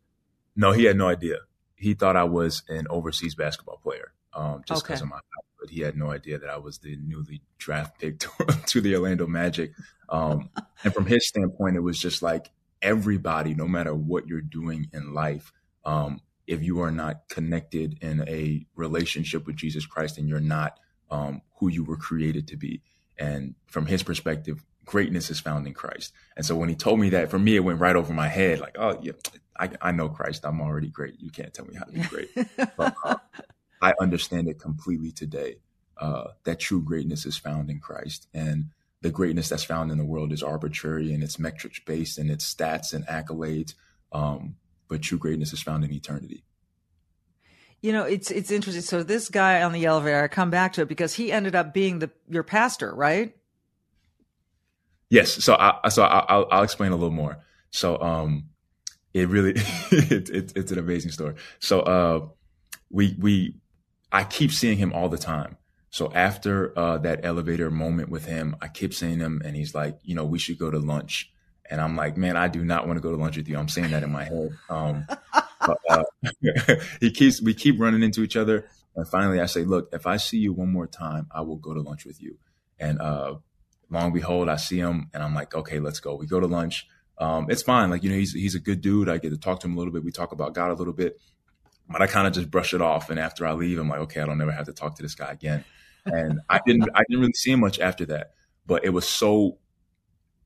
No, 0.55 0.71
he 0.71 0.85
had 0.85 0.97
no 0.97 1.07
idea. 1.07 1.37
He 1.75 1.93
thought 1.93 2.15
I 2.15 2.23
was 2.23 2.63
an 2.69 2.87
overseas 2.89 3.35
basketball 3.35 3.77
player. 3.83 4.13
um, 4.37 4.63
just 4.65 4.83
because 4.83 5.01
okay. 5.01 5.05
of 5.05 5.09
my 5.09 5.19
but 5.59 5.69
he 5.69 5.81
had 5.81 5.97
no 5.97 6.11
idea 6.11 6.37
that 6.37 6.49
I 6.49 6.57
was 6.57 6.79
the 6.79 6.97
newly 6.97 7.41
draft 7.57 7.99
pick 7.99 8.19
to, 8.19 8.29
to 8.67 8.81
the 8.81 8.95
Orlando 8.95 9.27
Magic. 9.27 9.71
Um, 10.09 10.49
and 10.83 10.93
from 10.93 11.05
his 11.05 11.27
standpoint, 11.27 11.75
it 11.75 11.81
was 11.81 11.99
just 11.99 12.21
like 12.21 12.51
everybody, 12.81 13.53
no 13.53 13.67
matter 13.67 13.93
what 13.93 14.27
you're 14.27 14.41
doing 14.41 14.89
in 14.93 15.13
life, 15.13 15.51
um, 15.85 16.21
if 16.45 16.63
you 16.63 16.81
are 16.81 16.91
not 16.91 17.27
connected 17.29 17.97
in 18.01 18.27
a 18.27 18.65
relationship 18.75 19.45
with 19.45 19.55
Jesus 19.55 19.85
Christ 19.85 20.17
and 20.17 20.29
you're 20.29 20.39
not 20.39 20.79
um, 21.11 21.41
who 21.59 21.67
you 21.67 21.83
were 21.83 21.97
created 21.97 22.47
to 22.49 22.57
be. 22.57 22.81
And 23.17 23.55
from 23.67 23.85
his 23.85 24.03
perspective, 24.03 24.63
greatness 24.85 25.29
is 25.29 25.39
found 25.39 25.67
in 25.67 25.73
Christ. 25.73 26.13
And 26.35 26.45
so 26.45 26.55
when 26.55 26.69
he 26.69 26.75
told 26.75 26.99
me 26.99 27.09
that, 27.09 27.29
for 27.29 27.39
me, 27.39 27.55
it 27.55 27.63
went 27.63 27.79
right 27.79 27.95
over 27.95 28.13
my 28.13 28.27
head. 28.27 28.59
Like, 28.59 28.77
oh, 28.79 28.97
yeah, 29.01 29.13
I, 29.59 29.69
I 29.81 29.91
know 29.91 30.09
Christ. 30.09 30.45
I'm 30.45 30.61
already 30.61 30.89
great. 30.89 31.19
You 31.19 31.29
can't 31.29 31.53
tell 31.53 31.65
me 31.65 31.75
how 31.75 31.85
to 31.85 31.91
be 31.91 32.01
great. 32.01 32.29
but, 32.77 32.95
uh, 33.03 33.15
I 33.81 33.93
understand 33.99 34.47
it 34.47 34.59
completely 34.59 35.11
today. 35.11 35.57
Uh, 35.97 36.29
that 36.43 36.59
true 36.59 36.81
greatness 36.81 37.25
is 37.25 37.37
found 37.37 37.69
in 37.69 37.79
Christ, 37.79 38.27
and 38.33 38.69
the 39.01 39.09
greatness 39.11 39.49
that's 39.49 39.63
found 39.63 39.91
in 39.91 39.97
the 39.97 40.05
world 40.05 40.31
is 40.31 40.41
arbitrary 40.41 41.13
and 41.13 41.23
it's 41.23 41.37
metrics 41.37 41.79
based 41.79 42.17
and 42.17 42.31
it's 42.31 42.51
stats 42.51 42.93
and 42.93 43.05
accolades. 43.07 43.73
Um, 44.11 44.55
but 44.87 45.01
true 45.01 45.17
greatness 45.17 45.53
is 45.53 45.61
found 45.61 45.83
in 45.83 45.91
eternity. 45.91 46.43
You 47.81 47.91
know, 47.91 48.03
it's 48.03 48.31
it's 48.31 48.49
interesting. 48.49 48.81
So 48.81 49.03
this 49.03 49.29
guy 49.29 49.61
on 49.61 49.71
the 49.71 49.85
elevator, 49.85 50.23
I 50.23 50.27
come 50.27 50.49
back 50.49 50.73
to 50.73 50.81
it 50.81 50.87
because 50.87 51.13
he 51.13 51.31
ended 51.31 51.55
up 51.55 51.73
being 51.73 51.99
the 51.99 52.09
your 52.27 52.43
pastor, 52.43 52.93
right? 52.93 53.35
Yes. 55.09 55.43
So 55.43 55.55
I 55.55 55.89
so 55.89 56.03
I, 56.03 56.35
will 56.35 56.47
I'll 56.49 56.63
explain 56.63 56.91
a 56.91 56.95
little 56.95 57.11
more. 57.11 57.37
So 57.69 58.01
um, 58.01 58.45
it 59.13 59.29
really 59.29 59.51
it, 59.91 60.29
it, 60.29 60.53
it's 60.55 60.71
an 60.71 60.79
amazing 60.79 61.11
story. 61.11 61.35
So 61.59 61.81
uh, 61.81 62.27
we 62.89 63.15
we 63.19 63.55
I 64.11 64.23
keep 64.23 64.51
seeing 64.51 64.77
him 64.77 64.93
all 64.93 65.09
the 65.09 65.17
time. 65.17 65.57
So 65.89 66.11
after 66.13 66.77
uh, 66.77 66.97
that 66.99 67.21
elevator 67.23 67.71
moment 67.71 68.09
with 68.09 68.25
him, 68.25 68.55
I 68.61 68.67
keep 68.67 68.93
seeing 68.93 69.19
him, 69.19 69.41
and 69.43 69.55
he's 69.55 69.73
like, 69.73 69.97
you 70.03 70.15
know, 70.15 70.25
we 70.25 70.39
should 70.39 70.59
go 70.59 70.69
to 70.69 70.79
lunch. 70.79 71.31
And 71.69 71.81
I'm 71.81 71.95
like, 71.95 72.17
man, 72.17 72.37
I 72.37 72.47
do 72.47 72.63
not 72.63 72.87
want 72.87 72.97
to 72.97 73.01
go 73.01 73.11
to 73.11 73.17
lunch 73.17 73.37
with 73.37 73.47
you. 73.47 73.57
I'm 73.57 73.67
saying 73.67 73.91
that 73.91 74.03
in 74.03 74.11
my 74.11 74.23
head. 74.23 74.51
Um, 74.69 75.05
but, 75.65 75.77
uh, 75.89 76.03
he 77.01 77.11
keeps, 77.11 77.41
we 77.41 77.53
keep 77.53 77.79
running 77.79 78.03
into 78.03 78.21
each 78.21 78.37
other. 78.37 78.69
And 78.95 79.07
finally, 79.07 79.41
I 79.41 79.47
say, 79.47 79.63
look, 79.63 79.89
if 79.91 80.07
I 80.07 80.17
see 80.17 80.37
you 80.37 80.53
one 80.53 80.71
more 80.71 80.87
time, 80.87 81.27
I 81.31 81.41
will 81.41 81.57
go 81.57 81.73
to 81.73 81.81
lunch 81.81 82.05
with 82.05 82.21
you. 82.21 82.37
And 82.79 82.99
uh, 83.01 83.35
long 83.89 84.13
behold, 84.13 84.49
I 84.49 84.57
see 84.57 84.77
him, 84.77 85.09
and 85.13 85.23
I'm 85.23 85.33
like, 85.33 85.55
okay, 85.55 85.79
let's 85.79 85.99
go. 85.99 86.15
We 86.15 86.27
go 86.27 86.39
to 86.39 86.47
lunch. 86.47 86.87
Um, 87.17 87.47
it's 87.49 87.63
fine. 87.63 87.89
Like, 87.89 88.03
you 88.03 88.09
know, 88.09 88.15
he's 88.15 88.33
he's 88.33 88.55
a 88.55 88.59
good 88.59 88.81
dude. 88.81 89.09
I 89.09 89.17
get 89.17 89.31
to 89.31 89.37
talk 89.37 89.59
to 89.61 89.67
him 89.67 89.73
a 89.73 89.77
little 89.77 89.93
bit. 89.93 90.03
We 90.03 90.11
talk 90.11 90.31
about 90.31 90.53
God 90.53 90.69
a 90.69 90.75
little 90.75 90.93
bit 90.93 91.19
but 91.89 92.01
I 92.01 92.07
kind 92.07 92.27
of 92.27 92.33
just 92.33 92.51
brush 92.51 92.73
it 92.73 92.81
off. 92.81 93.09
And 93.09 93.19
after 93.19 93.45
I 93.45 93.53
leave, 93.53 93.79
I'm 93.79 93.89
like, 93.89 93.99
okay, 94.01 94.21
I 94.21 94.25
don't 94.25 94.37
never 94.37 94.51
have 94.51 94.65
to 94.65 94.73
talk 94.73 94.95
to 94.95 95.01
this 95.01 95.15
guy 95.15 95.31
again. 95.31 95.63
And 96.05 96.39
I 96.49 96.59
didn't, 96.65 96.89
I 96.93 97.03
didn't 97.07 97.21
really 97.21 97.33
see 97.33 97.51
him 97.51 97.59
much 97.59 97.79
after 97.79 98.05
that. 98.07 98.33
But 98.65 98.83
it 98.85 98.89
was 98.89 99.07
so 99.07 99.57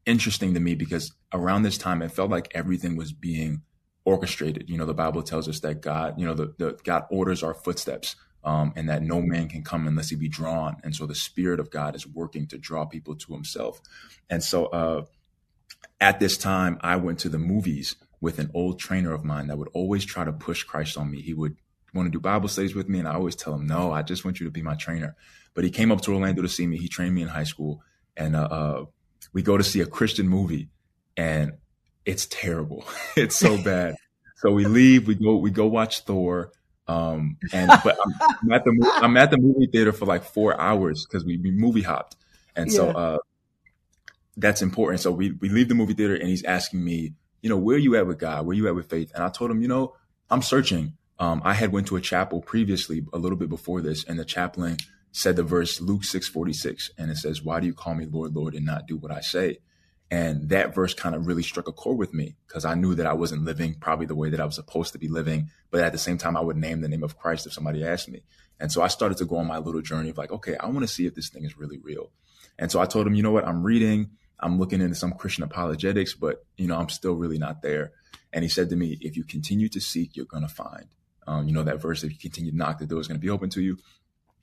interesting 0.05 0.53
to 0.53 0.59
me 0.59 0.75
because 0.75 1.13
around 1.33 1.63
this 1.63 1.77
time, 1.77 2.01
it 2.01 2.11
felt 2.11 2.29
like 2.29 2.51
everything 2.53 2.95
was 2.95 3.11
being 3.13 3.61
orchestrated. 4.05 4.69
You 4.69 4.77
know, 4.77 4.85
the 4.85 4.93
Bible 4.93 5.23
tells 5.23 5.47
us 5.47 5.59
that 5.61 5.81
God, 5.81 6.19
you 6.19 6.25
know, 6.25 6.33
the, 6.33 6.53
the 6.57 6.79
God 6.83 7.05
orders 7.09 7.43
our 7.43 7.53
footsteps. 7.53 8.15
Um, 8.43 8.73
and 8.75 8.89
that 8.89 9.03
no 9.03 9.21
man 9.21 9.49
can 9.49 9.63
come 9.63 9.85
unless 9.85 10.09
he 10.09 10.15
be 10.15 10.27
drawn. 10.27 10.77
And 10.83 10.95
so 10.95 11.05
the 11.05 11.13
Spirit 11.13 11.59
of 11.59 11.69
God 11.69 11.95
is 11.95 12.07
working 12.07 12.47
to 12.47 12.57
draw 12.57 12.85
people 12.85 13.15
to 13.15 13.33
Himself. 13.33 13.79
And 14.31 14.43
so 14.43 14.65
uh, 14.65 15.05
at 15.99 16.19
this 16.19 16.39
time, 16.39 16.79
I 16.81 16.95
went 16.95 17.19
to 17.19 17.29
the 17.29 17.37
movies 17.37 17.97
with 18.21 18.37
an 18.37 18.51
old 18.53 18.79
trainer 18.79 19.11
of 19.11 19.25
mine 19.25 19.47
that 19.47 19.57
would 19.57 19.69
always 19.73 20.05
try 20.05 20.23
to 20.23 20.31
push 20.31 20.63
Christ 20.63 20.97
on 20.97 21.09
me. 21.09 21.21
He 21.21 21.33
would 21.33 21.57
want 21.93 22.05
to 22.05 22.11
do 22.11 22.19
Bible 22.19 22.47
studies 22.47 22.75
with 22.75 22.87
me, 22.87 22.99
and 22.99 23.07
I 23.07 23.15
always 23.15 23.35
tell 23.35 23.53
him, 23.53 23.67
"No, 23.67 23.91
I 23.91 24.03
just 24.03 24.23
want 24.23 24.39
you 24.39 24.45
to 24.45 24.51
be 24.51 24.61
my 24.61 24.75
trainer." 24.75 25.15
But 25.53 25.63
he 25.63 25.71
came 25.71 25.91
up 25.91 26.01
to 26.01 26.13
Orlando 26.13 26.41
to 26.41 26.47
see 26.47 26.65
me. 26.65 26.77
He 26.77 26.87
trained 26.87 27.15
me 27.15 27.23
in 27.23 27.27
high 27.27 27.43
school, 27.43 27.83
and 28.15 28.35
uh, 28.35 28.43
uh, 28.43 28.85
we 29.33 29.41
go 29.41 29.57
to 29.57 29.63
see 29.63 29.81
a 29.81 29.85
Christian 29.85 30.29
movie, 30.29 30.69
and 31.17 31.53
it's 32.05 32.27
terrible. 32.27 32.85
it's 33.17 33.35
so 33.35 33.57
bad. 33.63 33.95
so 34.37 34.51
we 34.51 34.65
leave. 34.65 35.07
We 35.07 35.15
go. 35.15 35.35
We 35.35 35.51
go 35.51 35.65
watch 35.65 36.01
Thor. 36.01 36.51
Um, 36.87 37.37
and 37.53 37.71
but 37.83 37.97
I'm, 38.03 38.13
I'm, 38.43 38.51
at 38.51 38.65
the 38.65 38.91
I'm 39.01 39.17
at 39.17 39.31
the 39.31 39.37
movie 39.37 39.67
theater 39.67 39.93
for 39.93 40.05
like 40.05 40.23
four 40.23 40.59
hours 40.59 41.05
because 41.05 41.23
we, 41.23 41.37
we 41.37 41.51
movie 41.51 41.83
hopped, 41.83 42.15
and 42.55 42.69
yeah. 42.69 42.75
so 42.75 42.89
uh, 42.89 43.17
that's 44.35 44.61
important. 44.61 44.99
So 44.99 45.11
we 45.11 45.31
we 45.31 45.49
leave 45.49 45.69
the 45.69 45.75
movie 45.75 45.93
theater, 45.93 46.15
and 46.15 46.27
he's 46.27 46.43
asking 46.43 46.83
me 46.83 47.13
you 47.41 47.49
know, 47.49 47.57
where 47.57 47.77
you 47.77 47.95
at 47.95 48.07
with 48.07 48.19
God? 48.19 48.45
Where 48.45 48.55
you 48.55 48.67
at 48.67 48.75
with 48.75 48.89
faith? 48.89 49.11
And 49.15 49.23
I 49.23 49.29
told 49.29 49.51
him, 49.51 49.61
you 49.61 49.67
know, 49.67 49.95
I'm 50.29 50.41
searching. 50.41 50.93
Um, 51.19 51.41
I 51.43 51.53
had 51.53 51.71
went 51.71 51.87
to 51.87 51.95
a 51.95 52.01
chapel 52.01 52.41
previously, 52.41 53.05
a 53.13 53.17
little 53.17 53.37
bit 53.37 53.49
before 53.49 53.81
this, 53.81 54.03
and 54.05 54.17
the 54.17 54.25
chaplain 54.25 54.77
said 55.11 55.35
the 55.35 55.43
verse 55.43 55.81
Luke 55.81 56.03
6:46, 56.03 56.91
and 56.97 57.11
it 57.11 57.17
says, 57.17 57.43
"Why 57.43 57.59
do 57.59 57.67
you 57.67 57.73
call 57.73 57.95
me 57.95 58.05
Lord, 58.05 58.33
Lord, 58.33 58.55
and 58.55 58.65
not 58.65 58.87
do 58.87 58.97
what 58.97 59.11
I 59.11 59.21
say?" 59.21 59.59
And 60.09 60.49
that 60.49 60.75
verse 60.75 60.93
kind 60.93 61.15
of 61.15 61.25
really 61.25 61.43
struck 61.43 61.67
a 61.67 61.71
chord 61.71 61.97
with 61.97 62.13
me 62.13 62.35
because 62.45 62.65
I 62.65 62.75
knew 62.75 62.95
that 62.95 63.05
I 63.05 63.13
wasn't 63.13 63.45
living 63.45 63.75
probably 63.75 64.05
the 64.05 64.15
way 64.15 64.29
that 64.29 64.41
I 64.41 64.45
was 64.45 64.55
supposed 64.55 64.91
to 64.93 64.99
be 64.99 65.07
living, 65.07 65.49
but 65.69 65.81
at 65.81 65.93
the 65.93 65.97
same 65.97 66.17
time, 66.17 66.35
I 66.35 66.41
would 66.41 66.57
name 66.57 66.81
the 66.81 66.89
name 66.89 67.03
of 67.03 67.17
Christ 67.17 67.45
if 67.45 67.53
somebody 67.53 67.83
asked 67.83 68.09
me. 68.09 68.23
And 68.59 68.71
so 68.71 68.81
I 68.81 68.87
started 68.87 69.17
to 69.19 69.25
go 69.25 69.37
on 69.37 69.47
my 69.47 69.57
little 69.57 69.81
journey 69.81 70.09
of 70.09 70.17
like, 70.17 70.31
okay, 70.31 70.57
I 70.57 70.67
want 70.67 70.81
to 70.81 70.87
see 70.87 71.05
if 71.05 71.15
this 71.15 71.29
thing 71.29 71.45
is 71.45 71.57
really 71.57 71.77
real. 71.77 72.11
And 72.59 72.69
so 72.71 72.81
I 72.81 72.85
told 72.85 73.07
him, 73.07 73.15
you 73.15 73.23
know 73.23 73.31
what, 73.31 73.47
I'm 73.47 73.63
reading. 73.63 74.11
I'm 74.41 74.59
looking 74.59 74.81
into 74.81 74.95
some 74.95 75.13
Christian 75.13 75.43
apologetics, 75.43 76.13
but 76.13 76.45
you 76.57 76.67
know, 76.67 76.77
I'm 76.77 76.89
still 76.89 77.13
really 77.13 77.37
not 77.37 77.61
there. 77.61 77.91
And 78.33 78.43
he 78.43 78.49
said 78.49 78.69
to 78.69 78.75
me, 78.75 78.97
if 79.01 79.17
you 79.17 79.23
continue 79.23 79.69
to 79.69 79.79
seek, 79.79 80.15
you're 80.15 80.25
going 80.25 80.43
to 80.43 80.49
find. 80.49 80.87
Um, 81.27 81.47
you 81.47 81.53
know, 81.53 81.63
that 81.63 81.81
verse, 81.81 82.03
if 82.03 82.11
you 82.11 82.17
continue 82.17 82.51
to 82.51 82.57
knock, 82.57 82.79
the 82.79 82.85
door 82.85 82.99
is 82.99 83.07
going 83.07 83.19
to 83.19 83.23
be 83.23 83.29
open 83.29 83.49
to 83.51 83.61
you. 83.61 83.77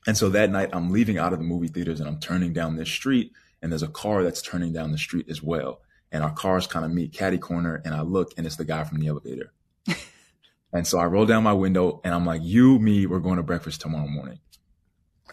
And 0.06 0.16
so 0.16 0.28
that 0.30 0.50
night 0.50 0.70
I'm 0.72 0.90
leaving 0.90 1.18
out 1.18 1.32
of 1.32 1.38
the 1.38 1.44
movie 1.44 1.68
theaters 1.68 2.00
and 2.00 2.08
I'm 2.08 2.20
turning 2.20 2.52
down 2.52 2.76
this 2.76 2.88
street 2.88 3.32
and 3.60 3.72
there's 3.72 3.82
a 3.82 3.88
car 3.88 4.22
that's 4.22 4.42
turning 4.42 4.72
down 4.72 4.92
the 4.92 4.98
street 4.98 5.28
as 5.28 5.42
well. 5.42 5.80
And 6.12 6.22
our 6.22 6.32
cars 6.32 6.66
kind 6.66 6.84
of 6.84 6.92
meet 6.92 7.12
catty 7.12 7.38
corner 7.38 7.82
and 7.84 7.94
I 7.94 8.02
look 8.02 8.32
and 8.36 8.46
it's 8.46 8.56
the 8.56 8.64
guy 8.64 8.84
from 8.84 9.00
the 9.00 9.08
elevator. 9.08 9.52
and 10.72 10.86
so 10.86 10.98
I 10.98 11.06
roll 11.06 11.26
down 11.26 11.42
my 11.42 11.52
window 11.52 12.00
and 12.04 12.14
I'm 12.14 12.24
like, 12.24 12.42
you, 12.42 12.78
me, 12.78 13.06
we're 13.06 13.18
going 13.18 13.36
to 13.36 13.42
breakfast 13.42 13.80
tomorrow 13.80 14.06
morning. 14.06 14.38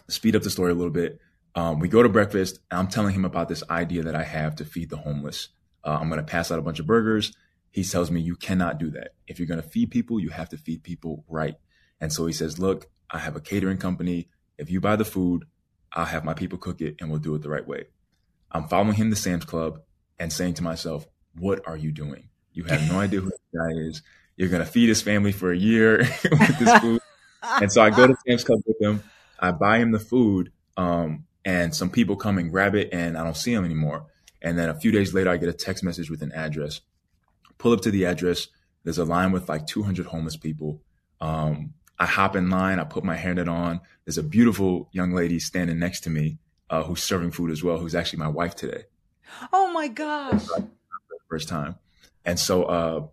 Speed 0.08 0.36
up 0.36 0.42
the 0.42 0.50
story 0.50 0.72
a 0.72 0.74
little 0.74 0.92
bit. 0.92 1.20
Um, 1.56 1.80
we 1.80 1.88
go 1.88 2.02
to 2.02 2.08
breakfast. 2.08 2.60
And 2.70 2.78
I'm 2.78 2.88
telling 2.88 3.14
him 3.14 3.24
about 3.24 3.48
this 3.48 3.64
idea 3.68 4.02
that 4.04 4.14
I 4.14 4.22
have 4.22 4.56
to 4.56 4.64
feed 4.64 4.90
the 4.90 4.98
homeless. 4.98 5.48
Uh, 5.82 5.98
I'm 6.00 6.08
going 6.08 6.20
to 6.20 6.26
pass 6.26 6.52
out 6.52 6.58
a 6.58 6.62
bunch 6.62 6.78
of 6.78 6.86
burgers. 6.86 7.32
He 7.70 7.82
tells 7.82 8.10
me, 8.10 8.20
You 8.20 8.36
cannot 8.36 8.78
do 8.78 8.90
that. 8.90 9.14
If 9.26 9.38
you're 9.38 9.48
going 9.48 9.62
to 9.62 9.68
feed 9.68 9.90
people, 9.90 10.20
you 10.20 10.28
have 10.28 10.50
to 10.50 10.58
feed 10.58 10.84
people 10.84 11.24
right. 11.28 11.54
And 12.00 12.12
so 12.12 12.26
he 12.26 12.32
says, 12.32 12.58
Look, 12.58 12.86
I 13.10 13.18
have 13.18 13.36
a 13.36 13.40
catering 13.40 13.78
company. 13.78 14.28
If 14.58 14.70
you 14.70 14.80
buy 14.80 14.96
the 14.96 15.04
food, 15.04 15.46
I'll 15.92 16.04
have 16.04 16.24
my 16.24 16.34
people 16.34 16.58
cook 16.58 16.80
it 16.80 16.96
and 17.00 17.10
we'll 17.10 17.20
do 17.20 17.34
it 17.34 17.42
the 17.42 17.48
right 17.48 17.66
way. 17.66 17.86
I'm 18.52 18.68
following 18.68 18.94
him 18.94 19.10
to 19.10 19.16
Sam's 19.16 19.44
Club 19.44 19.80
and 20.18 20.32
saying 20.32 20.54
to 20.54 20.62
myself, 20.62 21.06
What 21.34 21.66
are 21.66 21.76
you 21.76 21.90
doing? 21.90 22.28
You 22.52 22.64
have 22.64 22.90
no 22.90 23.00
idea 23.00 23.20
who 23.20 23.30
this 23.30 23.38
guy 23.54 23.70
is. 23.88 24.02
You're 24.36 24.48
going 24.48 24.64
to 24.64 24.70
feed 24.70 24.88
his 24.88 25.00
family 25.00 25.32
for 25.32 25.52
a 25.52 25.56
year 25.56 25.98
with 26.24 26.58
this 26.58 26.78
food. 26.80 27.00
and 27.42 27.72
so 27.72 27.82
I 27.82 27.90
go 27.90 28.06
to 28.06 28.16
Sam's 28.26 28.44
Club 28.44 28.60
with 28.66 28.80
him. 28.80 29.02
I 29.38 29.52
buy 29.52 29.78
him 29.78 29.92
the 29.92 29.98
food. 29.98 30.52
Um, 30.76 31.25
and 31.46 31.72
some 31.74 31.88
people 31.88 32.16
come 32.16 32.38
and 32.38 32.50
grab 32.50 32.74
it 32.74 32.90
and 32.92 33.16
I 33.16 33.22
don't 33.22 33.36
see 33.36 33.54
them 33.54 33.64
anymore. 33.64 34.06
And 34.42 34.58
then 34.58 34.68
a 34.68 34.74
few 34.74 34.90
days 34.90 35.14
later, 35.14 35.30
I 35.30 35.36
get 35.36 35.48
a 35.48 35.54
text 35.54 35.84
message 35.84 36.10
with 36.10 36.20
an 36.20 36.32
address. 36.32 36.80
Pull 37.56 37.72
up 37.72 37.80
to 37.82 37.90
the 37.92 38.04
address. 38.04 38.48
There's 38.82 38.98
a 38.98 39.04
line 39.04 39.30
with 39.30 39.48
like 39.48 39.66
200 39.66 40.06
homeless 40.06 40.36
people. 40.36 40.82
Um, 41.20 41.72
I 42.00 42.04
hop 42.04 42.34
in 42.34 42.50
line. 42.50 42.80
I 42.80 42.84
put 42.84 43.04
my 43.04 43.16
hairnet 43.16 43.48
on. 43.48 43.80
There's 44.04 44.18
a 44.18 44.24
beautiful 44.24 44.88
young 44.90 45.12
lady 45.12 45.38
standing 45.38 45.78
next 45.78 46.00
to 46.00 46.10
me 46.10 46.38
uh, 46.68 46.82
who's 46.82 47.02
serving 47.02 47.30
food 47.30 47.52
as 47.52 47.62
well, 47.62 47.78
who's 47.78 47.94
actually 47.94 48.18
my 48.18 48.28
wife 48.28 48.56
today. 48.56 48.82
Oh 49.52 49.72
my 49.72 49.86
gosh. 49.86 50.44
First 51.30 51.48
time. 51.48 51.76
And 52.24 52.40
so 52.40 52.64
uh, 52.64 53.06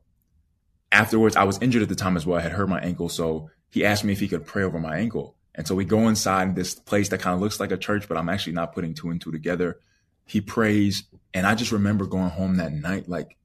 afterwards, 0.91 1.35
I 1.35 1.43
was 1.43 1.59
injured 1.61 1.83
at 1.83 1.89
the 1.89 1.95
time 1.95 2.17
as 2.17 2.25
well. 2.25 2.39
I 2.39 2.41
had 2.41 2.51
hurt 2.51 2.67
my 2.67 2.79
ankle. 2.79 3.09
So 3.09 3.51
he 3.69 3.85
asked 3.85 4.03
me 4.03 4.11
if 4.11 4.19
he 4.19 4.27
could 4.27 4.45
pray 4.45 4.63
over 4.63 4.79
my 4.79 4.97
ankle. 4.97 5.35
And 5.55 5.67
so 5.67 5.75
we 5.75 5.85
go 5.85 6.07
inside 6.07 6.55
this 6.55 6.73
place 6.75 7.09
that 7.09 7.19
kind 7.19 7.35
of 7.35 7.41
looks 7.41 7.59
like 7.59 7.71
a 7.71 7.77
church, 7.77 8.07
but 8.07 8.17
I'm 8.17 8.29
actually 8.29 8.53
not 8.53 8.73
putting 8.73 8.93
two 8.93 9.09
and 9.09 9.21
two 9.21 9.31
together. 9.31 9.79
He 10.25 10.41
prays. 10.41 11.03
And 11.33 11.45
I 11.45 11.55
just 11.55 11.71
remember 11.71 12.05
going 12.05 12.29
home 12.29 12.57
that 12.57 12.73
night, 12.73 13.07
like, 13.07 13.37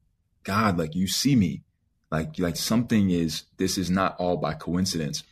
God, 0.45 0.79
like 0.79 0.95
you 0.95 1.07
see 1.07 1.37
me. 1.37 1.63
Like, 2.11 2.39
like 2.39 2.57
something 2.57 3.11
is, 3.11 3.45
this 3.59 3.77
is 3.77 3.91
not 3.91 4.17
all 4.19 4.39
by 4.39 4.55
coincidence. 4.55 5.23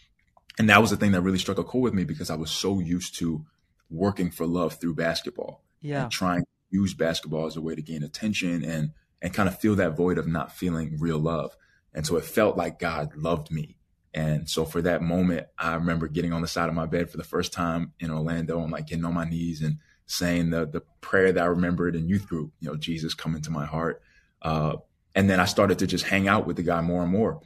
And 0.59 0.69
that 0.69 0.81
was 0.81 0.91
the 0.91 0.97
thing 0.97 1.13
that 1.13 1.23
really 1.23 1.39
struck 1.39 1.59
a 1.59 1.65
chord 1.65 1.85
with 1.85 1.95
me 1.95 2.05
because 2.05 2.29
I 2.29 2.37
was 2.37 2.51
so 2.51 2.79
used 2.81 3.15
to 3.19 3.47
working 3.89 4.31
for 4.31 4.47
love 4.47 4.75
through 4.75 4.95
basketball. 4.95 5.63
Yeah. 5.81 6.03
And 6.03 6.13
trying 6.13 6.41
to 6.41 6.47
use 6.71 6.93
basketball 6.93 7.47
as 7.47 7.57
a 7.57 7.63
way 7.63 7.75
to 7.75 7.83
gain 7.83 8.03
attention 8.03 8.63
and, 8.63 8.93
and 9.23 9.33
kind 9.33 9.49
of 9.49 9.59
feel 9.59 9.77
that 9.77 9.97
void 9.97 10.19
of 10.19 10.27
not 10.27 10.53
feeling 10.53 10.99
real 10.99 11.19
love. 11.19 11.57
And 11.95 12.07
so 12.07 12.17
it 12.17 12.25
felt 12.25 12.59
like 12.59 12.79
God 12.79 13.17
loved 13.17 13.51
me 13.51 13.76
and 14.17 14.49
so 14.49 14.65
for 14.65 14.81
that 14.81 15.03
moment, 15.03 15.47
I 15.59 15.75
remember 15.75 16.09
getting 16.09 16.33
on 16.33 16.41
the 16.41 16.49
side 16.49 16.71
of 16.71 16.75
my 16.75 16.87
bed 16.87 17.11
for 17.11 17.19
the 17.19 17.23
first 17.23 17.53
time 17.53 17.93
in 18.01 18.11
Orlando 18.11 18.63
and 18.63 18.73
like 18.73 18.87
getting 18.87 19.05
on 19.05 19.13
my 19.13 19.29
knees 19.29 19.61
and 19.61 19.77
saying 20.07 20.51
the 20.51 20.65
the 20.65 20.81
prayer 21.03 21.33
that 21.33 21.43
I 21.43 21.47
remembered 21.47 21.95
in 21.95 22.09
youth 22.09 22.27
group, 22.27 22.51
you 22.59 22.69
know, 22.69 22.77
Jesus 22.77 23.13
come 23.13 23.37
into 23.37 23.51
my 23.51 23.67
heart. 23.67 24.01
Uh, 24.41 24.77
and 25.15 25.29
then 25.29 25.39
I 25.39 25.45
started 25.45 25.79
to 25.81 25.87
just 25.87 26.07
hang 26.07 26.29
out 26.29 26.47
with 26.47 26.57
the 26.57 26.63
guy 26.63 26.81
more 26.81 27.03
and 27.03 27.13
more. 27.13 27.41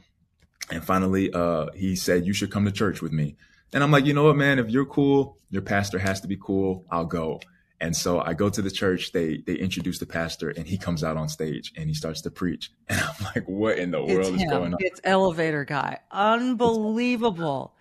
And 0.69 0.83
finally, 0.83 1.33
uh, 1.33 1.67
he 1.75 1.97
said, 1.97 2.25
you 2.25 2.31
should 2.31 2.51
come 2.51 2.63
to 2.63 2.71
church 2.71 3.01
with 3.01 3.11
me. 3.11 3.35
And 3.73 3.83
I'm 3.83 3.91
like, 3.91 4.05
you 4.05 4.13
know 4.13 4.23
what, 4.23 4.37
man, 4.37 4.57
if 4.57 4.69
you're 4.69 4.85
cool, 4.85 5.37
your 5.49 5.63
pastor 5.63 5.99
has 5.99 6.21
to 6.21 6.27
be 6.27 6.37
cool. 6.37 6.85
I'll 6.89 7.05
go. 7.05 7.41
And 7.81 7.95
so 7.95 8.19
I 8.21 8.33
go 8.35 8.47
to 8.47 8.61
the 8.61 8.69
church, 8.71 9.11
they 9.11 9.37
they 9.45 9.55
introduce 9.55 9.97
the 9.99 10.05
pastor 10.05 10.49
and 10.49 10.67
he 10.67 10.77
comes 10.77 11.03
out 11.03 11.17
on 11.17 11.27
stage 11.27 11.73
and 11.75 11.89
he 11.89 11.95
starts 11.95 12.21
to 12.21 12.31
preach. 12.31 12.71
And 12.89 12.99
I'm 12.99 13.25
like, 13.35 13.45
what 13.47 13.79
in 13.79 13.89
the 13.91 14.01
It's 14.01 14.13
world 14.13 14.35
is 14.35 14.41
him. 14.43 14.49
going 14.51 14.73
on? 14.75 14.79
It's 14.79 15.01
elevator 15.03 15.65
guy. 15.65 15.97
Unbelievable. 16.11 17.73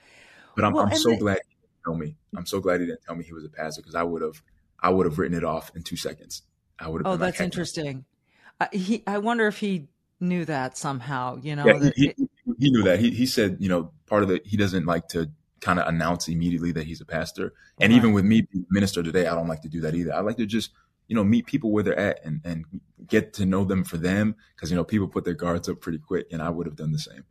But 0.57 0.64
I'm, 0.64 0.73
Well, 0.75 0.87
I'm 0.87 0.97
so 0.97 1.16
glad 1.16 1.38
he 1.47 1.54
didn't 1.61 1.85
tell 1.85 1.95
me. 1.97 2.16
I'm 2.37 2.47
so 2.47 2.61
glad 2.61 2.80
he 2.80 2.87
didn't 2.87 3.02
tell 3.07 3.14
me 3.14 3.25
he 3.25 3.33
was 3.33 3.45
a 3.45 3.49
pastor 3.50 3.83
because 3.83 3.95
I 3.95 4.02
would 4.02 4.23
have 4.23 4.42
I 4.80 4.88
would 4.90 5.04
have 5.07 5.19
written 5.19 5.37
it 5.37 5.45
off 5.45 5.71
in 5.76 5.83
two 5.83 5.97
seconds. 5.97 6.42
I 6.78 6.88
would 6.88 7.02
have 7.02 7.07
Oh, 7.07 7.11
like, 7.12 7.21
that's 7.21 7.38
"Hey." 7.38 7.45
interesting. 7.45 8.04
I, 8.59 8.69
he, 8.73 9.02
I 9.07 9.19
wonder 9.19 9.47
if 9.47 9.59
he 9.59 9.88
knew 10.19 10.45
that 10.47 10.78
somehow. 10.78 11.37
You 11.37 11.57
know, 11.57 11.66
Yeah, 11.66 11.92
he, 11.95 12.09
it- 12.09 12.16
he, 12.16 12.28
he 12.59 12.71
knew 12.71 12.83
that. 12.85 13.00
He 13.00 13.11
he 13.11 13.26
said, 13.26 13.59
you 13.61 13.69
know, 13.69 13.92
part 14.07 14.23
of 14.23 14.28
the 14.30 14.40
he 14.45 14.57
doesn't 14.57 14.87
like 14.87 15.09
to 15.09 15.30
kind 15.61 15.79
of 15.79 15.87
announce 15.87 16.29
immediately 16.29 16.73
that 16.73 16.85
he's 16.87 17.00
a 17.00 17.07
pastor. 17.07 17.52
And 17.81 17.93
Right. 17.93 17.97
even 17.97 18.12
with 18.12 18.25
me 18.25 18.47
minister 18.71 19.02
today, 19.02 19.26
I 19.26 19.35
don't 19.35 19.49
like 19.49 19.62
to 19.62 19.69
do 19.69 19.81
that 19.83 19.95
either. 19.95 20.14
I 20.14 20.21
like 20.21 20.37
to 20.38 20.47
just, 20.47 20.71
you 21.09 21.14
know, 21.17 21.25
meet 21.25 21.47
people 21.47 21.71
where 21.73 21.83
they're 21.83 21.99
at 21.99 22.25
and 22.25 22.40
and 22.45 22.64
get 23.07 23.33
to 23.35 23.47
know 23.47 23.64
them 23.64 23.85
for 23.85 23.97
them 23.99 24.37
because 24.55 24.71
you 24.71 24.76
know 24.76 24.85
people 24.85 25.09
put 25.09 25.25
their 25.25 25.35
guards 25.35 25.69
up 25.69 25.81
pretty 25.81 25.99
quick, 25.99 26.26
and 26.33 26.40
I 26.43 26.50
would 26.50 26.67
have 26.67 26.76
done 26.76 26.93
the 26.93 26.99
same. 26.99 27.25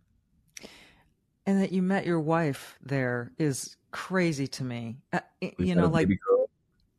and 1.45 1.61
that 1.61 1.71
you 1.71 1.81
met 1.81 2.05
your 2.05 2.19
wife 2.19 2.77
there 2.81 3.31
is 3.39 3.75
crazy 3.91 4.47
to 4.47 4.63
me. 4.63 4.97
Uh, 5.11 5.19
you 5.57 5.73
know, 5.75 5.87
like 5.87 6.07
girl, 6.07 6.49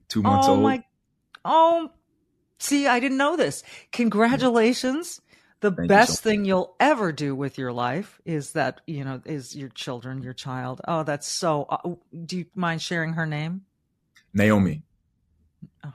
two 0.09 0.23
months 0.23 0.49
oh 0.49 0.55
old. 0.55 0.63
my, 0.63 0.83
oh, 1.45 1.91
see, 2.59 2.87
I 2.89 2.99
didn't 2.99 3.19
know 3.19 3.37
this. 3.37 3.63
Congratulations. 3.93 5.21
The 5.61 5.71
Thank 5.71 5.83
you 5.83 5.89
best 5.89 6.23
so 6.23 6.31
thing 6.31 6.45
you'll 6.45 6.75
ever 6.81 7.13
do 7.13 7.35
with 7.35 7.59
your 7.59 7.73
life 7.73 8.21
is 8.25 8.53
that, 8.53 8.81
you 8.87 9.05
know, 9.05 9.21
is 9.25 9.55
your 9.55 9.69
children, 9.69 10.23
your 10.23 10.33
child. 10.33 10.81
Oh, 10.89 11.03
that's 11.03 11.27
so, 11.27 11.67
uh, 11.69 11.95
do 12.25 12.39
you 12.39 12.47
mind 12.55 12.81
sharing 12.81 13.13
her 13.13 13.27
name? 13.27 13.63
Naomi. 14.33 14.83
Oh. 15.85 15.93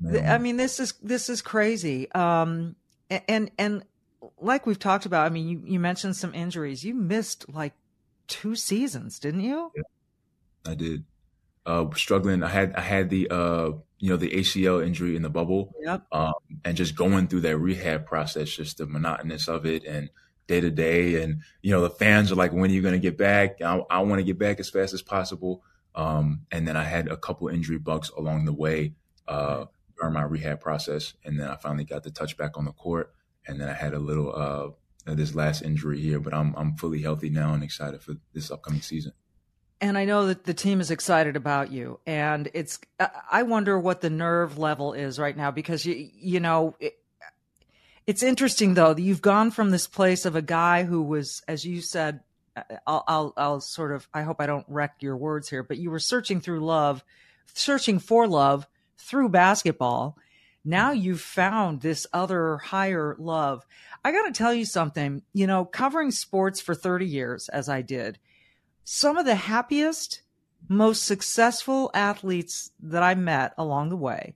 Naomi. 0.00 0.26
I 0.26 0.38
mean, 0.38 0.56
this 0.56 0.78
is, 0.78 0.94
this 1.02 1.28
is 1.28 1.42
crazy. 1.42 2.10
Um, 2.12 2.76
and, 3.10 3.50
and 3.58 3.84
like 4.40 4.66
we've 4.66 4.78
talked 4.78 5.06
about, 5.06 5.26
I 5.26 5.30
mean, 5.30 5.48
you, 5.48 5.62
you 5.64 5.80
mentioned 5.80 6.16
some 6.16 6.34
injuries. 6.34 6.84
You 6.84 6.94
missed 6.94 7.52
like 7.52 7.72
two 8.28 8.54
seasons, 8.54 9.18
didn't 9.18 9.40
you? 9.42 9.72
I 10.64 10.74
did. 10.74 11.04
Uh, 11.66 11.86
struggling. 11.94 12.42
I 12.42 12.48
had 12.48 12.74
I 12.74 12.80
had 12.80 13.08
the 13.08 13.28
uh 13.30 13.70
you 14.02 14.10
know 14.10 14.16
the 14.16 14.30
ACL 14.30 14.84
injury 14.84 15.14
in 15.14 15.22
the 15.22 15.30
bubble. 15.30 15.72
Yep. 15.80 16.06
Um, 16.10 16.34
and 16.64 16.76
just 16.76 16.96
going 16.96 17.28
through 17.28 17.42
that 17.42 17.56
rehab 17.56 18.04
process, 18.04 18.50
just 18.50 18.78
the 18.78 18.86
monotonous 18.86 19.46
of 19.46 19.64
it 19.64 19.84
and 19.84 20.10
day 20.48 20.60
to 20.60 20.72
day, 20.72 21.22
and 21.22 21.42
you 21.62 21.70
know 21.70 21.82
the 21.82 21.88
fans 21.88 22.32
are 22.32 22.34
like, 22.34 22.52
when 22.52 22.68
are 22.68 22.74
you 22.74 22.82
going 22.82 22.94
to 22.94 22.98
get 22.98 23.16
back? 23.16 23.62
I, 23.62 23.80
I 23.88 24.00
want 24.00 24.18
to 24.18 24.24
get 24.24 24.40
back 24.40 24.58
as 24.58 24.68
fast 24.68 24.92
as 24.92 25.02
possible. 25.02 25.62
Um, 25.94 26.46
and 26.50 26.66
then 26.66 26.76
I 26.76 26.82
had 26.82 27.06
a 27.06 27.16
couple 27.16 27.46
injury 27.46 27.78
bugs 27.78 28.10
along 28.18 28.44
the 28.44 28.52
way 28.52 28.94
uh, 29.28 29.66
during 29.96 30.14
my 30.14 30.22
rehab 30.22 30.60
process, 30.60 31.14
and 31.24 31.38
then 31.38 31.48
I 31.48 31.54
finally 31.54 31.84
got 31.84 32.02
the 32.02 32.10
touch 32.10 32.36
back 32.36 32.58
on 32.58 32.64
the 32.64 32.72
court, 32.72 33.14
and 33.46 33.60
then 33.60 33.68
I 33.68 33.74
had 33.74 33.94
a 33.94 34.00
little 34.00 34.34
uh 34.34 35.14
this 35.14 35.36
last 35.36 35.62
injury 35.62 36.00
here, 36.00 36.18
but 36.18 36.34
I'm 36.34 36.56
I'm 36.56 36.74
fully 36.74 37.02
healthy 37.02 37.30
now 37.30 37.54
and 37.54 37.62
excited 37.62 38.02
for 38.02 38.14
this 38.34 38.50
upcoming 38.50 38.82
season. 38.82 39.12
And 39.82 39.98
I 39.98 40.06
know 40.06 40.28
that 40.28 40.44
the 40.44 40.54
team 40.54 40.80
is 40.80 40.90
excited 40.90 41.36
about 41.36 41.70
you, 41.70 42.00
and 42.06 42.48
it's. 42.54 42.78
I- 43.30 43.42
wonder 43.42 43.78
what 43.78 44.00
the 44.00 44.08
nerve 44.08 44.56
level 44.56 44.94
is 44.94 45.18
right 45.18 45.36
now 45.36 45.50
because 45.50 45.84
you 45.84 46.08
you 46.14 46.40
know. 46.40 46.74
It, 46.80 46.98
it's 48.04 48.22
interesting 48.24 48.74
though 48.74 48.94
that 48.94 49.02
you've 49.02 49.22
gone 49.22 49.52
from 49.52 49.70
this 49.70 49.86
place 49.86 50.24
of 50.24 50.34
a 50.34 50.42
guy 50.42 50.82
who 50.82 51.02
was, 51.02 51.40
as 51.46 51.64
you 51.64 51.80
said, 51.80 52.20
I'll, 52.86 53.04
I'll, 53.06 53.32
I'll 53.36 53.60
sort 53.60 53.92
of, 53.92 54.08
I 54.12 54.22
hope 54.22 54.40
I 54.40 54.46
don't 54.46 54.66
wreck 54.68 54.96
your 55.00 55.16
words 55.16 55.48
here, 55.48 55.62
but 55.62 55.78
you 55.78 55.90
were 55.90 56.00
searching 56.00 56.40
through 56.40 56.64
love, 56.64 57.04
searching 57.54 57.98
for 57.98 58.26
love 58.26 58.66
through 58.98 59.28
basketball. 59.28 60.16
Now 60.64 60.92
you've 60.92 61.20
found 61.20 61.80
this 61.80 62.06
other 62.12 62.58
higher 62.58 63.16
love. 63.18 63.64
I 64.04 64.12
got 64.12 64.26
to 64.26 64.32
tell 64.32 64.52
you 64.52 64.64
something, 64.64 65.22
you 65.32 65.46
know, 65.46 65.64
covering 65.64 66.10
sports 66.10 66.60
for 66.60 66.74
30 66.74 67.06
years 67.06 67.48
as 67.48 67.68
I 67.68 67.82
did, 67.82 68.18
some 68.84 69.16
of 69.16 69.26
the 69.26 69.34
happiest, 69.34 70.22
most 70.68 71.04
successful 71.04 71.90
athletes 71.94 72.70
that 72.80 73.02
I 73.02 73.14
met 73.14 73.54
along 73.58 73.88
the 73.88 73.96
way 73.96 74.34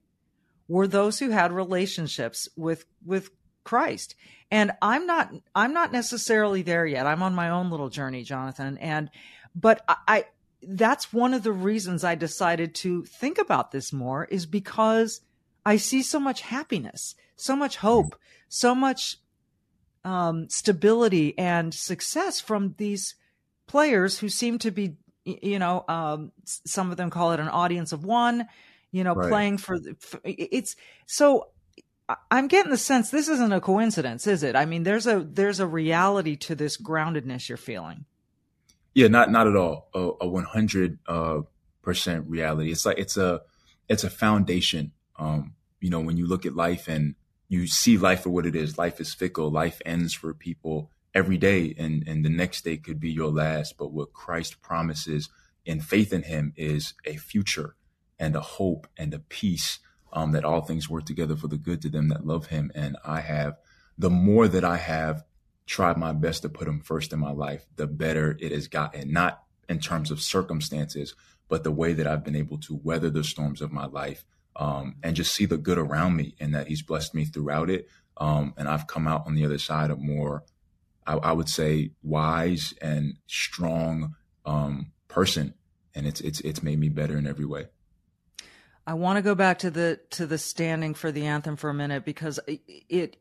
were 0.67 0.87
those 0.87 1.19
who 1.19 1.29
had 1.29 1.51
relationships 1.51 2.49
with 2.55 2.85
with 3.05 3.29
Christ. 3.63 4.15
And 4.51 4.71
I'm 4.81 5.05
not 5.05 5.31
I'm 5.55 5.73
not 5.73 5.91
necessarily 5.91 6.61
there 6.61 6.85
yet. 6.85 7.07
I'm 7.07 7.23
on 7.23 7.35
my 7.35 7.49
own 7.49 7.69
little 7.69 7.89
journey, 7.89 8.23
Jonathan. 8.23 8.77
And 8.77 9.09
but 9.55 9.83
I, 9.87 9.95
I 10.07 10.25
that's 10.63 11.13
one 11.13 11.33
of 11.33 11.43
the 11.43 11.51
reasons 11.51 12.03
I 12.03 12.15
decided 12.15 12.73
to 12.75 13.03
think 13.03 13.37
about 13.37 13.71
this 13.71 13.93
more 13.93 14.25
is 14.25 14.45
because 14.45 15.21
I 15.65 15.77
see 15.77 16.01
so 16.01 16.19
much 16.19 16.41
happiness, 16.41 17.15
so 17.35 17.55
much 17.55 17.77
hope, 17.77 18.15
so 18.47 18.73
much 18.73 19.17
um, 20.03 20.49
stability 20.49 21.37
and 21.37 21.73
success 21.73 22.39
from 22.39 22.75
these 22.77 23.15
players 23.67 24.17
who 24.17 24.29
seem 24.29 24.59
to 24.59 24.71
be, 24.71 24.95
you 25.25 25.59
know, 25.59 25.83
um, 25.87 26.31
some 26.45 26.91
of 26.91 26.97
them 26.97 27.09
call 27.09 27.33
it 27.33 27.39
an 27.39 27.49
audience 27.49 27.91
of 27.91 28.03
one, 28.03 28.47
you 28.91 29.03
know, 29.03 29.13
Right. 29.13 29.29
playing 29.29 29.57
for, 29.57 29.77
for 29.99 30.19
it's 30.23 30.75
so. 31.05 31.49
I'm 32.31 32.47
getting 32.47 32.71
the 32.71 32.77
sense 32.77 33.09
this 33.09 33.27
isn't 33.27 33.51
a 33.51 33.59
coincidence, 33.59 34.27
is 34.27 34.41
it? 34.41 34.55
I 34.55 34.65
mean, 34.65 34.83
there's 34.83 35.07
a 35.07 35.19
there's 35.19 35.59
a 35.59 35.67
reality 35.67 36.37
to 36.37 36.55
this 36.55 36.77
groundedness 36.77 37.49
you're 37.49 37.57
feeling. 37.57 38.05
Yeah, 38.93 39.09
not 39.09 39.29
not 39.29 39.45
at 39.45 39.57
all. 39.57 39.89
A, 39.93 40.11
a 40.21 40.27
100 40.27 40.99
uh, 41.05 41.41
percent 41.81 42.25
reality. 42.29 42.71
It's 42.71 42.85
like 42.85 42.97
it's 42.97 43.17
a 43.17 43.41
it's 43.89 44.05
a 44.05 44.09
foundation. 44.09 44.93
Um, 45.19 45.55
you 45.81 45.89
know, 45.89 45.99
when 45.99 46.15
you 46.15 46.27
look 46.27 46.45
at 46.45 46.55
life 46.55 46.87
and 46.87 47.15
you 47.49 47.67
see 47.67 47.97
life 47.97 48.21
for 48.21 48.29
what 48.29 48.45
it 48.45 48.55
is, 48.55 48.77
life 48.77 49.01
is 49.01 49.13
fickle. 49.13 49.51
Life 49.51 49.81
ends 49.85 50.13
for 50.13 50.33
people 50.33 50.89
every 51.17 51.37
day, 51.37 51.73
and 51.77 52.07
and 52.07 52.23
the 52.23 52.29
next 52.29 52.63
day 52.63 52.77
could 52.77 52.99
be 52.99 53.11
your 53.11 53.31
last. 53.31 53.77
But 53.77 53.91
what 53.91 54.13
Christ 54.13 54.61
promises 54.61 55.29
in 55.65 55.81
faith 55.81 56.13
in 56.13 56.23
Him 56.23 56.53
is 56.55 56.93
a 57.05 57.17
future 57.17 57.75
and 58.19 58.35
a 58.35 58.41
hope 58.41 58.87
and 58.97 59.13
a 59.13 59.19
peace. 59.19 59.79
Um, 60.13 60.31
that 60.31 60.45
all 60.45 60.61
things 60.61 60.89
work 60.89 61.05
together 61.05 61.35
for 61.35 61.49
the 61.49 61.57
good 61.57 61.81
to 61.81 61.89
them 61.89 62.07
that 62.07 62.25
love 62.25 62.47
Him. 62.47 62.71
And 62.73 62.95
I 63.03 63.19
have 63.19 63.57
the 63.97 64.09
more 64.09 64.47
that 64.47 64.63
I 64.63 64.77
have 64.77 65.23
tried 65.65 65.97
my 65.97 66.13
best 66.13 66.43
to 66.43 66.49
put 66.49 66.67
him 66.67 66.79
first 66.79 67.11
in 67.13 67.19
my 67.19 67.31
life, 67.31 67.65
the 67.75 67.87
better 67.87 68.37
it 68.39 68.51
has 68.51 68.67
gotten. 68.67 69.11
Not 69.11 69.43
in 69.67 69.79
terms 69.79 70.11
of 70.11 70.21
circumstances, 70.21 71.13
but 71.49 71.63
the 71.63 71.71
way 71.71 71.93
that 71.93 72.07
I've 72.07 72.23
been 72.23 72.35
able 72.35 72.57
to 72.59 72.79
weather 72.83 73.09
the 73.09 73.23
storms 73.23 73.61
of 73.61 73.71
my 73.71 73.85
life 73.85 74.23
um, 74.55 74.95
and 75.03 75.15
just 75.15 75.33
see 75.33 75.45
the 75.45 75.57
good 75.57 75.77
around 75.77 76.15
me 76.15 76.35
and 76.39 76.55
that 76.55 76.67
he's 76.67 76.81
blessed 76.81 77.13
me 77.13 77.25
throughout 77.25 77.69
it. 77.69 77.87
Um, 78.15 78.53
and 78.57 78.67
I've 78.67 78.87
come 78.87 79.07
out 79.07 79.27
on 79.27 79.35
the 79.35 79.45
other 79.45 79.57
side 79.57 79.91
a 79.91 79.95
more, 79.95 80.43
I, 81.07 81.15
I 81.15 81.31
would 81.31 81.49
say, 81.49 81.91
wise 82.03 82.73
and 82.81 83.15
strong 83.27 84.15
um, 84.45 84.91
person. 85.07 85.53
And 85.95 86.05
it's 86.05 86.21
it's 86.21 86.41
it's 86.41 86.61
made 86.61 86.79
me 86.79 86.89
better 86.89 87.17
in 87.17 87.25
every 87.25 87.45
way. 87.45 87.67
I 88.85 88.93
want 88.93 89.17
to 89.17 89.21
go 89.21 89.35
back 89.35 89.59
to 89.59 89.71
the 89.71 89.99
to 90.11 90.27
the 90.27 90.37
standing 90.37 90.93
for 90.93 91.11
the 91.11 91.25
anthem 91.25 91.55
for 91.55 91.69
a 91.69 91.73
minute 91.73 92.05
because 92.05 92.39
it, 92.47 92.61
it 92.87 93.17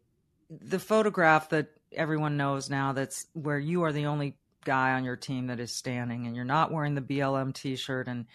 the 0.50 0.78
photograph 0.78 1.48
that 1.50 1.68
everyone 1.92 2.36
knows 2.36 2.68
now 2.68 2.92
that's 2.92 3.26
where 3.32 3.58
you 3.58 3.82
are 3.84 3.92
the 3.92 4.06
only 4.06 4.36
guy 4.64 4.92
on 4.92 5.04
your 5.04 5.16
team 5.16 5.46
that 5.46 5.58
is 5.58 5.72
standing 5.72 6.26
and 6.26 6.36
you're 6.36 6.44
not 6.44 6.70
wearing 6.70 6.94
the 6.94 7.00
BLM 7.00 7.54
t-shirt 7.54 8.08
and 8.08 8.26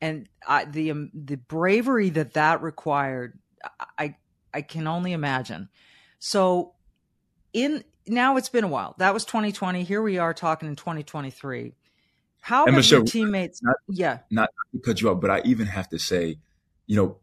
and 0.00 0.28
I, 0.46 0.64
the 0.64 0.90
um, 0.90 1.10
the 1.14 1.36
bravery 1.36 2.10
that 2.10 2.34
that 2.34 2.62
required 2.62 3.38
I 3.98 4.16
I 4.52 4.62
can 4.62 4.86
only 4.86 5.12
imagine. 5.12 5.68
So 6.18 6.74
in 7.52 7.84
now 8.06 8.36
it's 8.36 8.48
been 8.48 8.64
a 8.64 8.68
while. 8.68 8.94
That 8.98 9.14
was 9.14 9.24
2020. 9.24 9.84
Here 9.84 10.02
we 10.02 10.18
are 10.18 10.34
talking 10.34 10.68
in 10.68 10.76
2023. 10.76 11.74
How 12.40 12.66
And 12.66 12.76
have 12.76 12.90
your 12.90 13.02
teammates 13.04 13.62
not- 13.62 13.76
yeah 13.88 14.18
not 14.30 14.50
to 14.72 14.80
cut 14.80 15.00
you 15.00 15.10
off, 15.10 15.20
but 15.20 15.30
I 15.30 15.40
even 15.44 15.66
have 15.66 15.88
to 15.90 15.98
say, 15.98 16.38
you 16.86 16.96
know, 16.96 17.18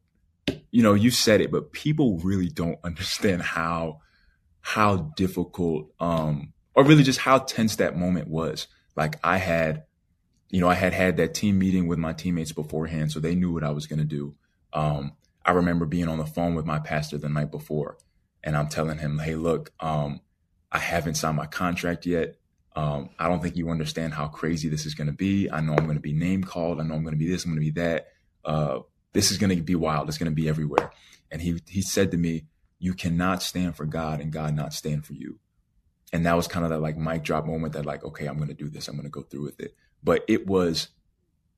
you 0.71 0.81
know, 0.81 0.93
you 0.95 1.11
said 1.11 1.41
it, 1.41 1.51
but 1.51 1.71
people 1.71 2.17
really 2.19 2.49
don't 2.49 2.79
understand 2.83 3.41
how 3.41 3.99
how 4.61 4.97
difficult 5.15 5.91
um 5.99 6.53
or 6.73 6.83
really 6.83 7.03
just 7.03 7.19
how 7.19 7.37
tense 7.39 7.75
that 7.77 7.97
moment 7.97 8.27
was. 8.27 8.67
Like 8.95 9.19
I 9.23 9.37
had, 9.37 9.83
you 10.49 10.59
know, 10.59 10.67
I 10.69 10.73
had 10.73 10.93
had 10.93 11.17
that 11.17 11.33
team 11.33 11.59
meeting 11.59 11.87
with 11.87 11.99
my 11.99 12.13
teammates 12.13 12.51
beforehand, 12.51 13.11
so 13.11 13.19
they 13.19 13.35
knew 13.35 13.51
what 13.53 13.63
I 13.63 13.71
was 13.71 13.87
going 13.87 13.99
to 13.99 14.05
do. 14.05 14.35
Um, 14.73 15.13
I 15.45 15.51
remember 15.51 15.85
being 15.85 16.07
on 16.07 16.17
the 16.17 16.25
phone 16.25 16.55
with 16.55 16.65
my 16.65 16.79
pastor 16.79 17.17
the 17.17 17.29
night 17.29 17.51
before, 17.51 17.97
and 18.43 18.55
I'm 18.55 18.67
telling 18.67 18.99
him, 18.99 19.19
"Hey, 19.19 19.35
look, 19.35 19.71
um, 19.79 20.21
I 20.71 20.79
haven't 20.79 21.15
signed 21.15 21.37
my 21.37 21.47
contract 21.47 22.05
yet. 22.05 22.35
Um, 22.75 23.09
I 23.19 23.27
don't 23.27 23.41
think 23.41 23.57
you 23.57 23.69
understand 23.69 24.13
how 24.13 24.27
crazy 24.27 24.69
this 24.69 24.85
is 24.85 24.95
going 24.95 25.07
to 25.07 25.13
be. 25.13 25.49
I 25.51 25.59
know 25.59 25.73
I'm 25.73 25.85
going 25.85 25.97
to 25.97 26.01
be 26.01 26.13
name 26.13 26.43
called. 26.43 26.79
I 26.79 26.83
know 26.83 26.95
I'm 26.95 27.03
going 27.03 27.13
to 27.13 27.19
be 27.19 27.29
this. 27.29 27.43
I'm 27.43 27.51
going 27.51 27.65
to 27.65 27.71
be 27.73 27.81
that. 27.81 28.07
Uh, 28.45 28.79
this 29.13 29.31
is 29.31 29.37
going 29.37 29.55
to 29.55 29.61
be 29.61 29.75
wild. 29.75 30.07
It's 30.07 30.17
going 30.17 30.31
to 30.31 30.35
be 30.35 30.47
everywhere." 30.47 30.91
And 31.29 31.41
he 31.41 31.61
he 31.67 31.81
said 31.81 32.11
to 32.11 32.17
me, 32.17 32.45
"You 32.79 32.93
cannot 32.93 33.43
stand 33.43 33.75
for 33.75 33.85
God 33.85 34.21
and 34.21 34.31
God 34.31 34.55
not 34.55 34.73
stand 34.73 35.05
for 35.05 35.13
you." 35.13 35.39
And 36.13 36.25
that 36.25 36.35
was 36.35 36.47
kind 36.47 36.65
of 36.65 36.71
that 36.71 36.79
like 36.79 36.97
mic 36.97 37.23
drop 37.23 37.45
moment 37.45 37.73
that 37.73 37.85
like, 37.85 38.03
okay, 38.03 38.27
I'm 38.27 38.37
going 38.37 38.49
to 38.49 38.53
do 38.53 38.69
this. 38.69 38.87
I'm 38.87 38.95
going 38.95 39.05
to 39.05 39.09
go 39.09 39.21
through 39.21 39.43
with 39.43 39.59
it. 39.59 39.75
but 40.03 40.23
it 40.27 40.47
was 40.47 40.89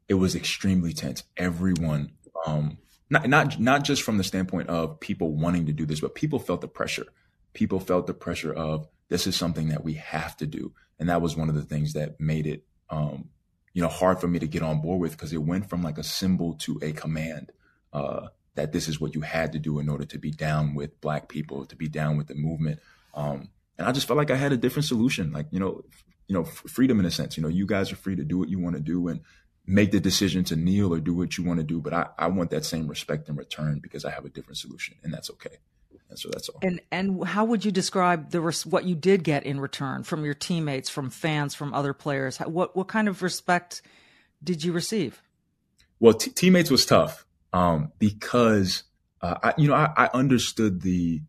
it 0.07 0.15
was 0.15 0.35
extremely 0.35 0.93
tense. 0.93 1.23
Everyone, 1.37 2.11
um, 2.45 2.77
not 3.09 3.27
not 3.27 3.59
not 3.59 3.83
just 3.83 4.01
from 4.03 4.17
the 4.17 4.23
standpoint 4.23 4.69
of 4.69 4.99
people 4.99 5.35
wanting 5.35 5.65
to 5.67 5.73
do 5.73 5.85
this, 5.85 6.01
but 6.01 6.15
people 6.15 6.39
felt 6.39 6.61
the 6.61 6.67
pressure. 6.67 7.07
People 7.53 7.79
felt 7.79 8.07
the 8.07 8.13
pressure 8.13 8.53
of 8.53 8.87
this 9.09 9.27
is 9.27 9.35
something 9.35 9.69
that 9.69 9.83
we 9.83 9.93
have 9.93 10.37
to 10.37 10.47
do, 10.47 10.73
and 10.99 11.09
that 11.09 11.21
was 11.21 11.35
one 11.35 11.49
of 11.49 11.55
the 11.55 11.63
things 11.63 11.93
that 11.93 12.19
made 12.19 12.47
it, 12.47 12.63
um, 12.89 13.29
you 13.73 13.81
know, 13.81 13.89
hard 13.89 14.19
for 14.19 14.27
me 14.27 14.39
to 14.39 14.47
get 14.47 14.63
on 14.63 14.81
board 14.81 14.99
with 14.99 15.11
because 15.11 15.33
it 15.33 15.43
went 15.43 15.69
from 15.69 15.83
like 15.83 15.97
a 15.97 16.03
symbol 16.03 16.53
to 16.55 16.79
a 16.81 16.91
command. 16.91 17.51
Uh, 17.91 18.27
that 18.55 18.71
this 18.71 18.87
is 18.87 19.01
what 19.01 19.15
you 19.15 19.21
had 19.21 19.51
to 19.51 19.59
do 19.59 19.79
in 19.79 19.89
order 19.89 20.05
to 20.05 20.17
be 20.17 20.31
down 20.31 20.75
with 20.75 20.99
black 21.01 21.27
people, 21.27 21.65
to 21.65 21.75
be 21.75 21.87
down 21.87 22.17
with 22.17 22.27
the 22.27 22.35
movement. 22.35 22.79
Um, 23.13 23.49
and 23.77 23.87
I 23.87 23.91
just 23.91 24.07
felt 24.07 24.17
like 24.17 24.31
I 24.31 24.35
had 24.35 24.51
a 24.51 24.57
different 24.57 24.85
solution. 24.85 25.31
Like, 25.31 25.47
you 25.51 25.59
know, 25.59 25.83
you 26.27 26.35
know, 26.35 26.43
freedom 26.43 26.99
in 26.99 27.05
a 27.05 27.11
sense, 27.11 27.35
you 27.35 27.43
know, 27.43 27.49
you 27.49 27.65
guys 27.65 27.91
are 27.91 27.95
free 27.95 28.15
to 28.15 28.23
do 28.23 28.37
what 28.37 28.49
you 28.49 28.59
want 28.59 28.75
to 28.75 28.81
do 28.81 29.07
and 29.07 29.21
make 29.65 29.91
the 29.91 29.99
decision 29.99 30.43
to 30.45 30.55
kneel 30.55 30.93
or 30.93 30.99
do 30.99 31.13
what 31.13 31.37
you 31.37 31.43
want 31.43 31.59
to 31.59 31.65
do. 31.65 31.81
But 31.81 31.93
I, 31.93 32.07
I 32.17 32.27
want 32.27 32.51
that 32.51 32.65
same 32.65 32.87
respect 32.87 33.27
in 33.29 33.35
return 33.35 33.79
because 33.79 34.05
I 34.05 34.11
have 34.11 34.25
a 34.25 34.29
different 34.29 34.57
solution 34.57 34.95
and 35.03 35.13
that's 35.13 35.29
okay. 35.31 35.57
And 36.09 36.19
so 36.19 36.29
that's 36.31 36.49
all. 36.49 36.59
And, 36.61 36.81
and 36.91 37.25
how 37.25 37.45
would 37.45 37.65
you 37.65 37.71
describe 37.71 38.31
the, 38.31 38.41
what 38.69 38.85
you 38.85 38.95
did 38.95 39.23
get 39.23 39.43
in 39.43 39.59
return 39.59 40.03
from 40.03 40.25
your 40.25 40.33
teammates, 40.33 40.89
from 40.89 41.09
fans, 41.09 41.55
from 41.55 41.73
other 41.73 41.93
players? 41.93 42.37
What, 42.37 42.75
what 42.75 42.87
kind 42.87 43.07
of 43.07 43.21
respect 43.21 43.81
did 44.43 44.63
you 44.63 44.71
receive? 44.73 45.21
Well, 45.99 46.13
t- 46.13 46.31
teammates 46.31 46.69
was 46.69 46.85
tough 46.85 47.25
um, 47.53 47.91
because 47.99 48.83
uh, 49.21 49.35
I, 49.41 49.53
you 49.57 49.69
know 49.69 49.75
I, 49.75 49.93
I, 49.95 50.09
understood 50.13 50.81
the 50.81 51.21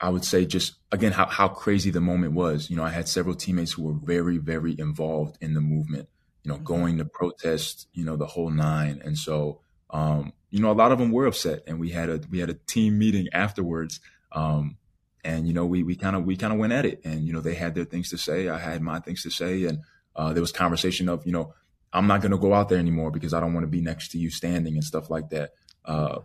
I 0.00 0.10
would 0.10 0.24
say 0.24 0.44
just 0.44 0.74
again 0.92 1.12
how 1.12 1.26
how 1.26 1.48
crazy 1.48 1.90
the 1.90 2.00
moment 2.00 2.34
was. 2.34 2.70
You 2.70 2.76
know, 2.76 2.84
I 2.84 2.90
had 2.90 3.08
several 3.08 3.34
teammates 3.34 3.72
who 3.72 3.82
were 3.82 3.94
very 3.94 4.38
very 4.38 4.78
involved 4.78 5.38
in 5.40 5.54
the 5.54 5.60
movement. 5.60 6.08
You 6.44 6.50
know, 6.50 6.56
mm-hmm. 6.56 6.64
going 6.64 6.98
to 6.98 7.04
protest. 7.04 7.88
You 7.92 8.04
know, 8.04 8.16
the 8.16 8.26
whole 8.26 8.50
nine, 8.50 9.02
and 9.04 9.18
so 9.18 9.60
um, 9.90 10.32
you 10.50 10.60
know 10.60 10.70
a 10.70 10.74
lot 10.74 10.92
of 10.92 10.98
them 10.98 11.12
were 11.12 11.26
upset, 11.26 11.62
and 11.66 11.80
we 11.80 11.90
had 11.90 12.08
a 12.08 12.20
we 12.30 12.38
had 12.38 12.50
a 12.50 12.54
team 12.54 12.98
meeting 12.98 13.28
afterwards. 13.32 14.00
Um, 14.32 14.76
and 15.24 15.48
you 15.48 15.54
know 15.54 15.66
we 15.66 15.82
we 15.82 15.96
kind 15.96 16.14
of 16.14 16.24
we 16.24 16.36
kind 16.36 16.52
of 16.52 16.58
went 16.58 16.72
at 16.72 16.86
it, 16.86 17.00
and 17.04 17.26
you 17.26 17.32
know 17.32 17.40
they 17.40 17.54
had 17.54 17.74
their 17.74 17.84
things 17.84 18.10
to 18.10 18.18
say, 18.18 18.48
I 18.48 18.58
had 18.58 18.82
my 18.82 19.00
things 19.00 19.22
to 19.24 19.30
say, 19.30 19.64
and 19.64 19.80
uh, 20.14 20.32
there 20.32 20.40
was 20.40 20.52
conversation 20.52 21.08
of 21.08 21.26
you 21.26 21.32
know 21.32 21.52
I'm 21.92 22.06
not 22.06 22.20
going 22.20 22.32
to 22.32 22.38
go 22.38 22.54
out 22.54 22.68
there 22.68 22.78
anymore 22.78 23.10
because 23.10 23.32
I 23.32 23.40
don't 23.40 23.54
want 23.54 23.64
to 23.64 23.68
be 23.68 23.80
next 23.80 24.08
to 24.10 24.18
you 24.18 24.30
standing 24.30 24.74
and 24.74 24.84
stuff 24.84 25.08
like 25.10 25.30
that. 25.30 25.52
Uh, 25.84 26.20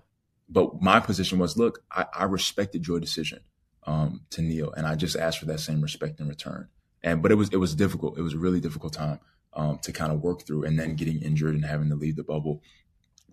but 0.49 0.81
my 0.81 0.99
position 0.99 1.39
was, 1.39 1.55
look, 1.57 1.83
I, 1.89 2.05
I 2.13 2.23
respected 2.25 2.85
your 2.85 2.99
decision 2.99 3.39
um, 3.87 4.21
to 4.31 4.41
kneel, 4.41 4.73
and 4.73 4.85
I 4.85 4.95
just 4.95 5.15
asked 5.15 5.39
for 5.39 5.45
that 5.45 5.61
same 5.61 5.81
respect 5.81 6.19
in 6.19 6.27
return. 6.27 6.67
And 7.03 7.21
but 7.21 7.31
it 7.31 7.35
was 7.35 7.49
it 7.49 7.57
was 7.57 7.73
difficult. 7.73 8.17
It 8.17 8.21
was 8.21 8.33
a 8.33 8.37
really 8.37 8.59
difficult 8.59 8.93
time 8.93 9.19
um, 9.53 9.79
to 9.79 9.91
kind 9.91 10.11
of 10.11 10.21
work 10.21 10.45
through, 10.45 10.65
and 10.65 10.77
then 10.77 10.95
getting 10.95 11.21
injured 11.21 11.55
and 11.55 11.65
having 11.65 11.89
to 11.89 11.95
leave 11.95 12.15
the 12.15 12.23
bubble. 12.23 12.61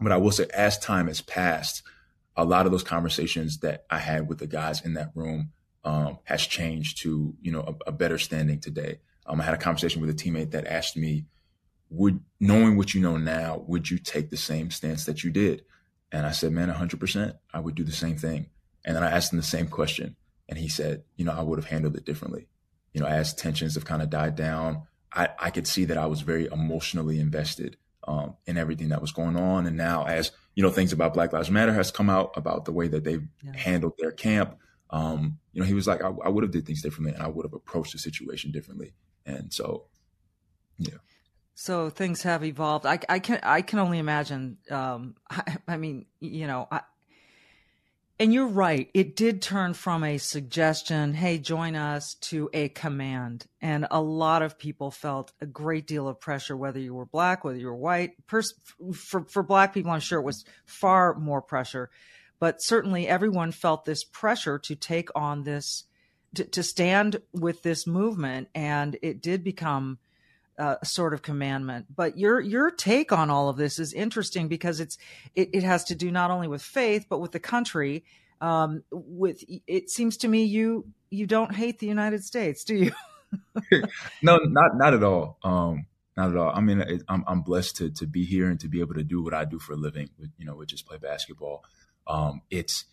But 0.00 0.12
I 0.12 0.16
will 0.16 0.30
say, 0.30 0.46
as 0.54 0.78
time 0.78 1.08
has 1.08 1.20
passed, 1.20 1.82
a 2.37 2.44
lot 2.44 2.66
of 2.66 2.72
those 2.72 2.84
conversations 2.84 3.58
that 3.58 3.84
I 3.90 3.98
had 3.98 4.28
with 4.28 4.38
the 4.38 4.46
guys 4.46 4.84
in 4.84 4.94
that 4.94 5.11
room 5.14 5.50
um, 5.84 6.18
has 6.24 6.46
changed 6.46 7.02
to 7.02 7.34
you 7.40 7.52
know 7.52 7.61
a, 7.87 7.88
a 7.88 7.92
better 7.92 8.18
standing 8.18 8.61
today. 8.61 8.98
Um, 9.26 9.40
I 9.40 9.44
had 9.44 9.54
a 9.54 9.58
conversation 9.58 10.00
with 10.00 10.11
a 10.11 10.14
teammate 10.14 10.52
that 10.52 10.66
asked 10.66 10.96
me, 10.96 11.26
would 11.90 12.20
knowing 12.40 12.76
what 12.76 12.94
you 12.94 13.00
know 13.00 13.16
now, 13.16 13.64
would 13.66 13.90
you 13.90 13.98
take 13.98 14.30
the 14.30 14.37
same 14.37 14.70
stance 14.70 15.04
that 15.04 15.22
you 15.22 15.30
did? 15.30 15.64
And 16.11 16.24
I 16.24 16.30
said, 16.30 16.52
man, 16.52 16.70
100%, 16.70 17.34
I 17.52 17.61
would 17.61 17.74
do 17.74 17.84
the 17.84 17.92
same 17.92 18.16
thing. 18.16 18.46
And 18.84 18.96
then 18.96 19.04
I 19.04 19.11
asked 19.11 19.32
him 19.32 19.37
the 19.37 19.42
same 19.42 19.68
question. 19.68 20.16
And 20.48 20.58
he 20.58 20.68
said, 20.68 21.02
you 21.16 21.26
know, 21.26 21.32
I 21.32 21.42
would 21.42 21.58
have 21.58 21.68
handled 21.68 21.96
it 21.96 22.06
differently. 22.06 22.48
You 22.94 23.02
know, 23.02 23.06
as 23.06 23.34
tensions 23.34 23.74
have 23.74 23.84
kind 23.84 24.00
of 24.00 24.08
died 24.08 24.34
down, 24.34 24.84
I, 25.12 25.28
I 25.38 25.50
could 25.50 25.66
see 25.66 25.84
that 25.87 25.98
I 25.98 26.06
was 26.06 26.22
very 26.22 26.46
emotionally 26.46 27.20
invested 27.20 27.76
um, 28.08 28.36
in 28.46 28.56
everything 28.56 28.88
that 28.88 29.02
was 29.02 29.12
going 29.12 29.36
on. 29.36 29.66
And 29.66 29.76
now, 29.76 30.04
as 30.04 30.32
you 30.54 30.62
know, 30.62 30.70
things 30.70 30.92
about 30.92 31.12
Black 31.12 31.32
Lives 31.32 31.50
Matter 31.50 31.74
has 31.74 31.90
come 31.90 32.08
out 32.08 32.32
about 32.36 32.64
the 32.64 32.72
way 32.72 32.88
that 32.88 33.04
they've 33.04 33.28
yeah. 33.44 33.52
handled 33.54 33.92
their 33.98 34.12
camp. 34.12 34.56
Um, 34.90 35.38
you 35.52 35.60
know, 35.60 35.66
he 35.66 35.74
was 35.74 35.86
like, 35.86 36.02
I, 36.02 36.08
I 36.08 36.28
would 36.30 36.42
have 36.42 36.50
did 36.50 36.66
things 36.66 36.82
differently, 36.82 37.12
and 37.12 37.22
I 37.22 37.28
would 37.28 37.44
have 37.44 37.52
approached 37.52 37.92
the 37.92 37.98
situation 37.98 38.50
differently. 38.50 38.94
And 39.26 39.52
so, 39.52 39.84
yeah. 40.78 40.96
So 41.54 41.90
things 41.90 42.22
have 42.22 42.42
evolved. 42.44 42.86
I, 42.86 42.98
I 43.08 43.18
can 43.18 43.40
I 43.42 43.60
can 43.60 43.78
only 43.78 43.98
imagine. 43.98 44.56
Um, 44.70 45.16
I, 45.30 45.58
I, 45.68 45.76
mean, 45.76 46.06
you 46.18 46.46
know, 46.46 46.66
I, 46.70 46.80
and 48.20 48.33
you're 48.33 48.48
right. 48.48 48.90
It 48.94 49.14
did 49.14 49.40
turn 49.40 49.74
from 49.74 50.02
a 50.02 50.18
suggestion, 50.18 51.14
"Hey, 51.14 51.38
join 51.38 51.76
us," 51.76 52.14
to 52.14 52.50
a 52.52 52.68
command, 52.70 53.46
and 53.61 53.87
a 53.90 54.00
lot 54.02 54.42
of 54.42 54.59
people 54.59 54.90
felt 54.90 55.33
a 55.40 55.46
great 55.46 55.87
deal 55.87 56.09
of 56.09 56.20
pressure, 56.20 56.57
whether 56.57 56.81
you 56.81 56.94
were 56.94 57.07
black, 57.07 57.44
whether 57.44 57.59
you 57.59 57.66
were 57.66 57.76
white. 57.76 58.14
For 58.26 58.42
for 59.22 59.42
black 59.42 59.72
people, 59.72 59.92
I'm 59.92 60.00
sure 60.00 60.20
it 60.20 60.24
was 60.24 60.44
far 60.64 61.14
more 61.14 61.42
pressure, 61.42 61.90
but 62.40 62.62
certainly 62.62 63.07
everyone 63.07 63.52
felt 63.52 63.85
this 63.85 64.04
pressure 64.04 64.59
to 64.59 64.74
take 64.74 65.11
on 65.14 65.44
this, 65.44 65.85
to, 66.35 66.44
to 66.44 66.62
stand 66.62 67.22
with 67.33 67.62
this 67.62 67.87
movement, 67.87 68.48
and 68.54 68.98
it 69.02 69.22
did 69.22 69.44
become 69.44 69.98
uh, 70.58 70.76
sort 70.82 71.14
of 71.14 71.22
commandment. 71.22 71.86
But 71.94 72.18
your 72.18 72.40
your 72.40 72.70
take 72.70 73.12
on 73.12 73.30
all 73.30 73.48
of 73.48 73.56
this 73.56 73.78
is 73.78 73.92
interesting 73.92 74.48
because 74.48 74.80
it's 74.80 74.98
it, 75.34 75.50
it 75.52 75.62
has 75.62 75.84
to 75.84 75.94
do 75.94 76.10
not 76.10 76.30
only 76.30 76.48
with 76.48 76.62
faith 76.62 77.06
but 77.08 77.20
with 77.20 77.32
the 77.32 77.40
country. 77.40 78.04
Um, 78.40 78.84
with 78.90 79.42
it 79.66 79.90
seems 79.90 80.18
to 80.18 80.28
me 80.28 80.44
you 80.44 80.86
you 81.10 81.26
don't 81.26 81.54
hate 81.54 81.78
the 81.78 81.86
United 81.86 82.24
States, 82.24 82.64
do 82.64 82.74
you? 82.76 82.92
no, 84.22 84.36
not 84.36 84.76
not 84.76 84.94
at 84.94 85.02
all. 85.02 85.38
Um, 85.42 85.86
not 86.16 86.30
at 86.30 86.36
all. 86.36 86.52
I 86.54 86.60
mean, 86.60 86.80
it, 86.80 87.02
I'm 87.08 87.24
I'm 87.26 87.42
blessed 87.42 87.76
to 87.76 87.90
to 87.90 88.06
be 88.06 88.24
here 88.24 88.48
and 88.48 88.58
to 88.60 88.68
be 88.68 88.80
able 88.80 88.94
to 88.94 89.04
do 89.04 89.22
what 89.22 89.34
I 89.34 89.44
do 89.44 89.58
for 89.58 89.72
a 89.72 89.76
living. 89.76 90.10
You 90.38 90.46
know, 90.46 90.56
which 90.56 90.72
is 90.72 90.82
play 90.82 90.98
basketball. 90.98 91.64
Um, 92.06 92.42
it's 92.50 92.84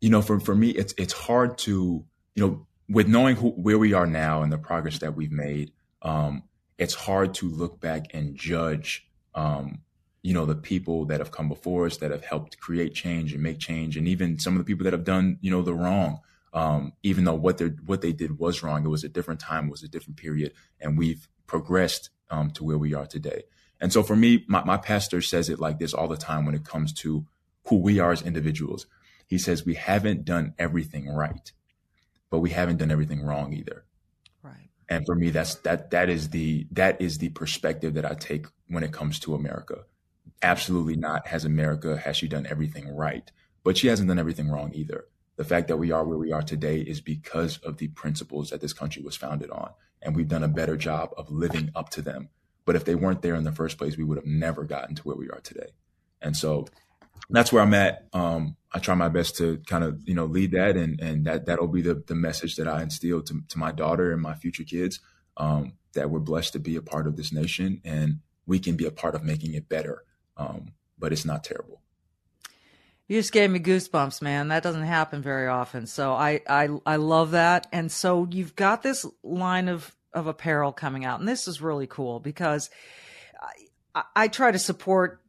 you 0.00 0.10
know, 0.10 0.22
for 0.22 0.40
for 0.40 0.54
me, 0.54 0.70
it's 0.70 0.94
it's 0.98 1.12
hard 1.12 1.58
to 1.58 2.04
you 2.34 2.46
know 2.46 2.66
with 2.88 3.08
knowing 3.08 3.36
who, 3.36 3.50
where 3.50 3.78
we 3.78 3.92
are 3.92 4.06
now 4.06 4.42
and 4.42 4.52
the 4.52 4.58
progress 4.58 4.98
that 4.98 5.14
we've 5.14 5.32
made. 5.32 5.72
Um, 6.02 6.44
it's 6.78 6.94
hard 6.94 7.34
to 7.34 7.48
look 7.48 7.80
back 7.80 8.06
and 8.14 8.36
judge, 8.36 9.06
um, 9.34 9.80
you 10.22 10.34
know, 10.34 10.44
the 10.46 10.54
people 10.54 11.04
that 11.06 11.20
have 11.20 11.30
come 11.30 11.48
before 11.48 11.86
us 11.86 11.98
that 11.98 12.10
have 12.10 12.24
helped 12.24 12.58
create 12.58 12.94
change 12.94 13.32
and 13.32 13.42
make 13.42 13.58
change, 13.58 13.96
and 13.96 14.08
even 14.08 14.38
some 14.38 14.54
of 14.54 14.58
the 14.58 14.64
people 14.64 14.84
that 14.84 14.92
have 14.92 15.04
done, 15.04 15.38
you 15.40 15.50
know, 15.50 15.62
the 15.62 15.74
wrong. 15.74 16.20
Um, 16.52 16.94
even 17.02 17.24
though 17.24 17.34
what 17.34 17.58
they 17.58 17.66
what 17.66 18.00
they 18.00 18.12
did 18.12 18.38
was 18.38 18.62
wrong, 18.62 18.84
it 18.84 18.88
was 18.88 19.04
a 19.04 19.08
different 19.08 19.40
time, 19.40 19.66
it 19.66 19.70
was 19.70 19.82
a 19.82 19.88
different 19.88 20.16
period, 20.16 20.52
and 20.80 20.96
we've 20.96 21.28
progressed 21.46 22.10
um, 22.30 22.50
to 22.52 22.64
where 22.64 22.78
we 22.78 22.94
are 22.94 23.06
today. 23.06 23.44
And 23.80 23.92
so, 23.92 24.02
for 24.02 24.16
me, 24.16 24.44
my, 24.48 24.64
my 24.64 24.76
pastor 24.76 25.20
says 25.20 25.48
it 25.48 25.60
like 25.60 25.78
this 25.78 25.92
all 25.92 26.08
the 26.08 26.16
time 26.16 26.46
when 26.46 26.54
it 26.54 26.64
comes 26.64 26.92
to 26.94 27.26
who 27.68 27.76
we 27.76 27.98
are 27.98 28.12
as 28.12 28.22
individuals. 28.22 28.86
He 29.26 29.38
says 29.38 29.66
we 29.66 29.74
haven't 29.74 30.24
done 30.24 30.54
everything 30.58 31.08
right, 31.08 31.52
but 32.30 32.38
we 32.38 32.50
haven't 32.50 32.78
done 32.78 32.90
everything 32.90 33.22
wrong 33.22 33.52
either. 33.52 33.84
And 34.88 35.04
for 35.04 35.14
me, 35.14 35.30
that's 35.30 35.56
that 35.56 35.90
that 35.90 36.08
is 36.08 36.30
the 36.30 36.66
that 36.72 37.00
is 37.00 37.18
the 37.18 37.30
perspective 37.30 37.94
that 37.94 38.04
I 38.04 38.14
take 38.14 38.46
when 38.68 38.84
it 38.84 38.92
comes 38.92 39.18
to 39.20 39.34
America. 39.34 39.84
Absolutely 40.42 40.96
not 40.96 41.28
has 41.28 41.44
America 41.44 41.96
has 41.96 42.16
she 42.16 42.28
done 42.28 42.46
everything 42.48 42.88
right, 42.94 43.30
but 43.64 43.76
she 43.76 43.88
hasn't 43.88 44.08
done 44.08 44.18
everything 44.18 44.48
wrong 44.48 44.72
either. 44.74 45.06
The 45.36 45.44
fact 45.44 45.68
that 45.68 45.76
we 45.76 45.90
are 45.90 46.04
where 46.04 46.18
we 46.18 46.32
are 46.32 46.42
today 46.42 46.80
is 46.80 47.00
because 47.00 47.58
of 47.58 47.78
the 47.78 47.88
principles 47.88 48.50
that 48.50 48.60
this 48.60 48.72
country 48.72 49.02
was 49.02 49.16
founded 49.16 49.50
on, 49.50 49.70
and 50.02 50.14
we've 50.14 50.28
done 50.28 50.44
a 50.44 50.48
better 50.48 50.76
job 50.76 51.10
of 51.16 51.30
living 51.30 51.70
up 51.74 51.90
to 51.90 52.02
them. 52.02 52.28
But 52.64 52.76
if 52.76 52.84
they 52.84 52.94
weren't 52.94 53.22
there 53.22 53.34
in 53.34 53.44
the 53.44 53.52
first 53.52 53.78
place, 53.78 53.96
we 53.96 54.04
would 54.04 54.18
have 54.18 54.26
never 54.26 54.64
gotten 54.64 54.94
to 54.96 55.02
where 55.02 55.16
we 55.16 55.30
are 55.30 55.40
today. 55.40 55.70
And 56.22 56.36
so 56.36 56.66
that's 57.30 57.52
where 57.52 57.62
I'm 57.62 57.74
at. 57.74 58.06
Um, 58.12 58.56
I 58.72 58.78
try 58.78 58.94
my 58.94 59.08
best 59.08 59.36
to 59.38 59.58
kind 59.66 59.84
of 59.84 60.06
you 60.06 60.14
know 60.14 60.26
lead 60.26 60.52
that, 60.52 60.76
and 60.76 61.00
and 61.00 61.26
that 61.26 61.46
that'll 61.46 61.68
be 61.68 61.82
the 61.82 62.02
the 62.06 62.14
message 62.14 62.56
that 62.56 62.68
I 62.68 62.82
instill 62.82 63.22
to 63.22 63.42
to 63.48 63.58
my 63.58 63.72
daughter 63.72 64.12
and 64.12 64.20
my 64.20 64.34
future 64.34 64.64
kids. 64.64 65.00
Um, 65.36 65.74
that 65.94 66.10
we're 66.10 66.20
blessed 66.20 66.52
to 66.52 66.58
be 66.58 66.76
a 66.76 66.82
part 66.82 67.06
of 67.06 67.16
this 67.16 67.32
nation, 67.32 67.80
and 67.84 68.20
we 68.46 68.58
can 68.58 68.76
be 68.76 68.86
a 68.86 68.90
part 68.90 69.14
of 69.14 69.24
making 69.24 69.54
it 69.54 69.68
better. 69.68 70.04
Um, 70.36 70.72
but 70.98 71.12
it's 71.12 71.24
not 71.24 71.44
terrible. 71.44 71.80
You 73.08 73.18
just 73.18 73.32
gave 73.32 73.50
me 73.50 73.60
goosebumps, 73.60 74.20
man. 74.20 74.48
That 74.48 74.62
doesn't 74.62 74.82
happen 74.82 75.22
very 75.22 75.46
often. 75.46 75.86
So 75.86 76.12
I 76.12 76.40
I 76.48 76.68
I 76.84 76.96
love 76.96 77.32
that. 77.32 77.66
And 77.72 77.90
so 77.90 78.26
you've 78.30 78.56
got 78.56 78.82
this 78.82 79.06
line 79.22 79.68
of 79.68 79.94
of 80.12 80.26
apparel 80.26 80.72
coming 80.72 81.04
out, 81.04 81.20
and 81.20 81.28
this 81.28 81.46
is 81.46 81.60
really 81.60 81.86
cool 81.86 82.20
because 82.20 82.70
I, 83.94 84.04
I 84.14 84.28
try 84.28 84.50
to 84.50 84.58
support 84.58 85.20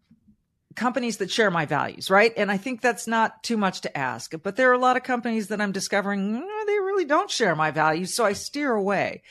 companies 0.77 1.17
that 1.17 1.29
share 1.29 1.51
my 1.51 1.65
values, 1.65 2.09
right? 2.09 2.31
And 2.37 2.49
I 2.49 2.55
think 2.55 2.79
that's 2.79 3.07
not 3.07 3.43
too 3.43 3.57
much 3.57 3.81
to 3.81 3.97
ask. 3.97 4.33
But 4.41 4.55
there 4.55 4.69
are 4.69 4.73
a 4.73 4.79
lot 4.79 4.95
of 4.95 5.03
companies 5.03 5.49
that 5.49 5.59
I'm 5.59 5.73
discovering 5.73 6.21
mm, 6.21 6.65
they 6.65 6.79
really 6.79 7.03
don't 7.03 7.29
share 7.29 7.55
my 7.55 7.71
values, 7.71 8.13
so 8.13 8.23
I 8.23 8.33
steer 8.33 8.73
away. 8.73 9.23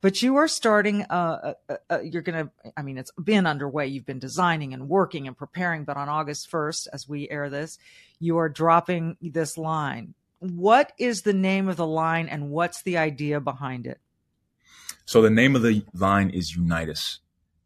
But 0.00 0.22
you 0.22 0.36
are 0.36 0.48
starting. 0.48 1.02
Uh, 1.02 1.54
uh, 1.68 1.76
uh, 1.90 2.00
you're 2.00 2.22
going 2.22 2.46
to. 2.46 2.72
I 2.76 2.82
mean, 2.82 2.98
it's 2.98 3.12
been 3.22 3.46
underway. 3.46 3.88
You've 3.88 4.06
been 4.06 4.18
designing 4.18 4.72
and 4.72 4.88
working 4.88 5.28
and 5.28 5.36
preparing. 5.36 5.84
But 5.84 5.96
on 5.96 6.08
August 6.08 6.50
1st, 6.50 6.88
as 6.92 7.08
we 7.08 7.28
air 7.28 7.50
this, 7.50 7.78
you 8.18 8.38
are 8.38 8.48
dropping 8.48 9.16
this 9.20 9.58
line. 9.58 10.14
What 10.40 10.92
is 10.98 11.22
the 11.22 11.32
name 11.32 11.68
of 11.68 11.76
the 11.76 11.86
line, 11.86 12.28
and 12.28 12.50
what's 12.50 12.82
the 12.82 12.96
idea 12.96 13.40
behind 13.40 13.86
it? 13.86 14.00
So 15.04 15.22
the 15.22 15.30
name 15.30 15.54
of 15.54 15.62
the 15.62 15.84
line 15.94 16.30
is 16.30 16.56
Unitus, 16.56 17.18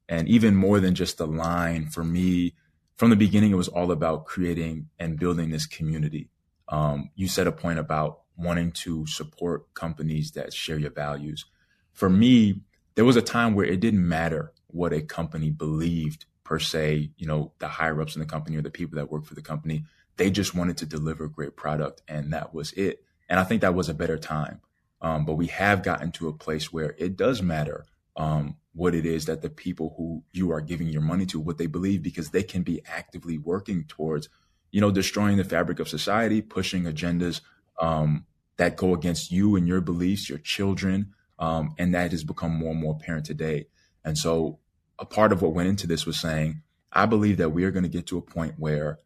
And 0.08 0.28
even 0.28 0.56
more 0.56 0.80
than 0.80 0.94
just 0.94 1.16
the 1.16 1.26
line, 1.26 1.86
for 1.86 2.04
me, 2.04 2.54
from 2.96 3.10
the 3.10 3.16
beginning, 3.16 3.52
it 3.52 3.56
was 3.56 3.68
all 3.68 3.92
about 3.92 4.24
creating 4.24 4.88
and 4.98 5.18
building 5.18 5.50
this 5.50 5.66
community. 5.66 6.30
Um, 6.68 7.10
you 7.14 7.28
said 7.28 7.46
a 7.46 7.52
point 7.52 7.78
about 7.78 8.20
wanting 8.36 8.72
to 8.72 9.06
support 9.06 9.72
companies 9.74 10.32
that 10.32 10.52
share 10.52 10.78
your 10.78 10.90
values. 10.90 11.44
For 11.92 12.08
me, 12.08 12.60
there 12.94 13.04
was 13.04 13.16
a 13.16 13.22
time 13.22 13.54
where 13.54 13.66
it 13.66 13.80
didn't 13.80 14.06
matter 14.06 14.52
what 14.68 14.92
a 14.92 15.02
company 15.02 15.50
believed 15.50 16.24
per 16.44 16.58
se, 16.58 17.10
you 17.16 17.26
know, 17.26 17.52
the 17.58 17.68
higher 17.68 18.00
ups 18.00 18.14
in 18.14 18.20
the 18.20 18.26
company 18.26 18.56
or 18.56 18.62
the 18.62 18.70
people 18.70 18.96
that 18.96 19.10
work 19.10 19.24
for 19.24 19.34
the 19.34 19.42
company. 19.42 19.84
They 20.16 20.30
just 20.30 20.54
wanted 20.54 20.78
to 20.78 20.86
deliver 20.86 21.28
great 21.28 21.56
product 21.56 22.02
and 22.08 22.32
that 22.32 22.54
was 22.54 22.72
it. 22.72 23.02
And 23.28 23.38
I 23.38 23.44
think 23.44 23.60
that 23.60 23.74
was 23.74 23.88
a 23.88 23.94
better 23.94 24.16
time. 24.16 24.60
Um, 25.02 25.24
but 25.26 25.34
we 25.34 25.48
have 25.48 25.82
gotten 25.82 26.12
to 26.12 26.28
a 26.28 26.32
place 26.32 26.72
where 26.72 26.94
it 26.98 27.16
does 27.16 27.42
matter 27.42 27.84
um, 28.16 28.56
what 28.74 28.94
it 28.94 29.06
is 29.06 29.26
that 29.26 29.42
the 29.42 29.50
people 29.50 29.94
who 29.96 30.22
you 30.32 30.50
are 30.52 30.60
giving 30.60 30.88
your 30.88 31.02
money 31.02 31.26
to, 31.26 31.40
what 31.40 31.58
they 31.58 31.66
believe, 31.66 32.02
because 32.02 32.30
they 32.30 32.42
can 32.42 32.62
be 32.62 32.82
actively 32.86 33.38
working 33.38 33.84
towards, 33.84 34.28
you 34.70 34.80
know, 34.80 34.90
destroying 34.90 35.36
the 35.36 35.44
fabric 35.44 35.80
of 35.80 35.88
society, 35.88 36.42
pushing 36.42 36.84
agendas 36.84 37.40
um, 37.80 38.26
that 38.56 38.76
go 38.76 38.94
against 38.94 39.30
you 39.30 39.56
and 39.56 39.66
your 39.66 39.80
beliefs, 39.80 40.28
your 40.28 40.38
children, 40.38 41.14
um, 41.38 41.74
and 41.78 41.94
that 41.94 42.12
has 42.12 42.24
become 42.24 42.54
more 42.54 42.72
and 42.72 42.80
more 42.80 42.96
apparent 42.98 43.26
today. 43.26 43.66
And 44.04 44.16
so, 44.16 44.58
a 44.98 45.04
part 45.04 45.32
of 45.32 45.42
what 45.42 45.52
went 45.52 45.68
into 45.68 45.86
this 45.86 46.06
was 46.06 46.18
saying, 46.18 46.62
I 46.92 47.04
believe 47.04 47.36
that 47.36 47.50
we 47.50 47.64
are 47.64 47.70
going 47.70 47.82
to 47.82 47.88
get 47.88 48.06
to 48.06 48.18
a 48.18 48.22
point 48.22 48.54
where 48.56 49.00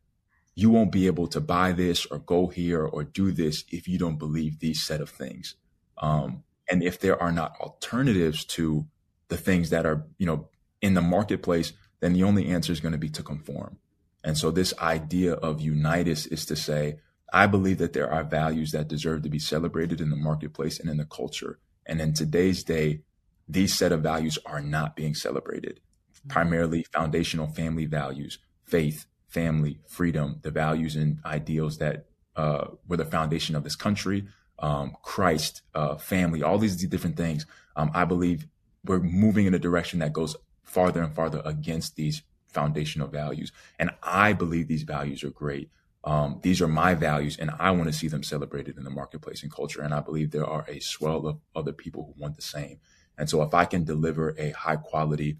you 0.55 0.71
won't 0.71 0.93
be 0.93 1.07
able 1.07 1.27
to 1.29 1.41
buy 1.41 1.73
this 1.73 2.07
or 2.07 2.19
go 2.19 2.47
here 2.47 2.85
or 2.85 3.03
do 3.03 3.33
this 3.33 3.65
if 3.71 3.89
you 3.89 3.99
don't 3.99 4.19
believe 4.19 4.59
these 4.59 4.83
set 4.83 5.01
of 5.01 5.11
things. 5.11 5.57
Um, 5.99 6.45
and 6.69 6.83
if 6.83 7.01
there 7.01 7.21
are 7.21 7.33
not 7.33 7.57
alternatives 7.61 8.45
to 8.45 8.87
the 9.31 9.39
things 9.39 9.71
that 9.71 9.87
are, 9.87 10.07
you 10.19 10.27
know, 10.27 10.49
in 10.83 10.95
the 10.95 11.01
marketplace, 11.01 11.73
then 12.01 12.13
the 12.13 12.25
only 12.25 12.47
answer 12.47 12.73
is 12.73 12.81
going 12.81 12.93
to 12.93 12.99
be 12.99 13.09
to 13.11 13.23
conform. 13.23 13.79
And 14.23 14.37
so 14.37 14.51
this 14.51 14.75
idea 14.79 15.35
of 15.35 15.61
Unitus 15.61 16.31
is 16.31 16.45
to 16.47 16.57
say, 16.57 16.99
I 17.33 17.47
believe 17.47 17.79
that 17.79 17.93
there 17.93 18.13
are 18.13 18.25
values 18.25 18.73
that 18.73 18.89
deserve 18.89 19.23
to 19.23 19.31
be 19.31 19.39
celebrated 19.39 20.01
in 20.01 20.11
the 20.11 20.17
marketplace 20.17 20.79
and 20.79 20.91
in 20.91 20.99
the 20.99 21.05
culture. 21.05 21.59
And 21.87 22.01
in 22.01 22.13
today's 22.13 22.63
day, 22.65 23.01
these 23.49 23.77
set 23.77 23.93
of 23.93 24.03
values 24.03 24.39
are 24.45 24.61
not 24.61 24.97
being 24.97 25.15
celebrated. 25.15 25.81
Primarily 26.29 26.85
foundational 26.93 27.47
family 27.49 27.87
values, 27.87 28.39
faith, 28.65 29.07
family, 29.29 29.81
freedom, 29.89 30.41
the 30.43 30.51
values 30.51 30.97
and 30.97 31.19
ideals 31.25 31.79
that 31.79 32.07
uh, 32.37 32.67
were 32.87 32.97
the 32.97 33.05
foundation 33.05 33.57
of 33.57 33.65
this 33.65 33.77
country, 33.77 34.27
um, 34.59 34.97
Christ, 35.03 35.63
uh, 35.75 35.97
family, 35.97 36.43
all 36.43 36.59
these 36.59 36.77
different 36.87 37.17
things. 37.17 37.47
Um, 37.77 37.91
I 37.95 38.05
believe 38.05 38.47
we're 38.85 39.01
moving 39.01 39.47
in 39.47 39.55
a 39.55 39.59
direction 39.59 39.99
that 40.01 40.13
goes 40.13 40.37
farther 40.63 41.03
and 41.03 41.15
farther 41.15 41.43
against 41.45 41.97
these 41.97 42.23
foundational 42.49 43.09
values. 43.09 43.53
And 43.79 43.91
I 44.03 44.33
believe 44.33 44.69
these 44.69 44.83
values 44.83 45.23
are 45.25 45.31
great. 45.31 45.71
Um, 46.03 46.41
these 46.43 46.63
are 46.63 46.69
my 46.69 46.95
values, 46.95 47.37
and 47.39 47.51
I 47.59 47.73
want 47.73 47.85
to 47.89 47.93
see 47.93 48.09
them 48.09 48.23
celebrated 48.23 48.79
in 48.79 48.85
the 48.85 48.91
marketplace 48.91 49.43
and 49.43 49.53
culture. 49.53 49.83
And 49.83 49.93
I 49.93 50.01
believe 50.01 50.31
there 50.31 50.47
are 50.47 50.65
a 50.67 50.81
swell 50.81 51.27
of 51.27 51.41
other 51.55 51.73
people 51.73 52.05
who 52.05 52.23
want 52.23 52.37
the 52.37 52.43
same. 52.43 52.79
And 53.19 53.29
so, 53.29 53.43
if 53.43 53.53
I 53.53 53.67
can 53.67 53.85
deliver 53.85 54.35
a 54.39 54.51
high 54.51 54.77
quality 54.77 55.37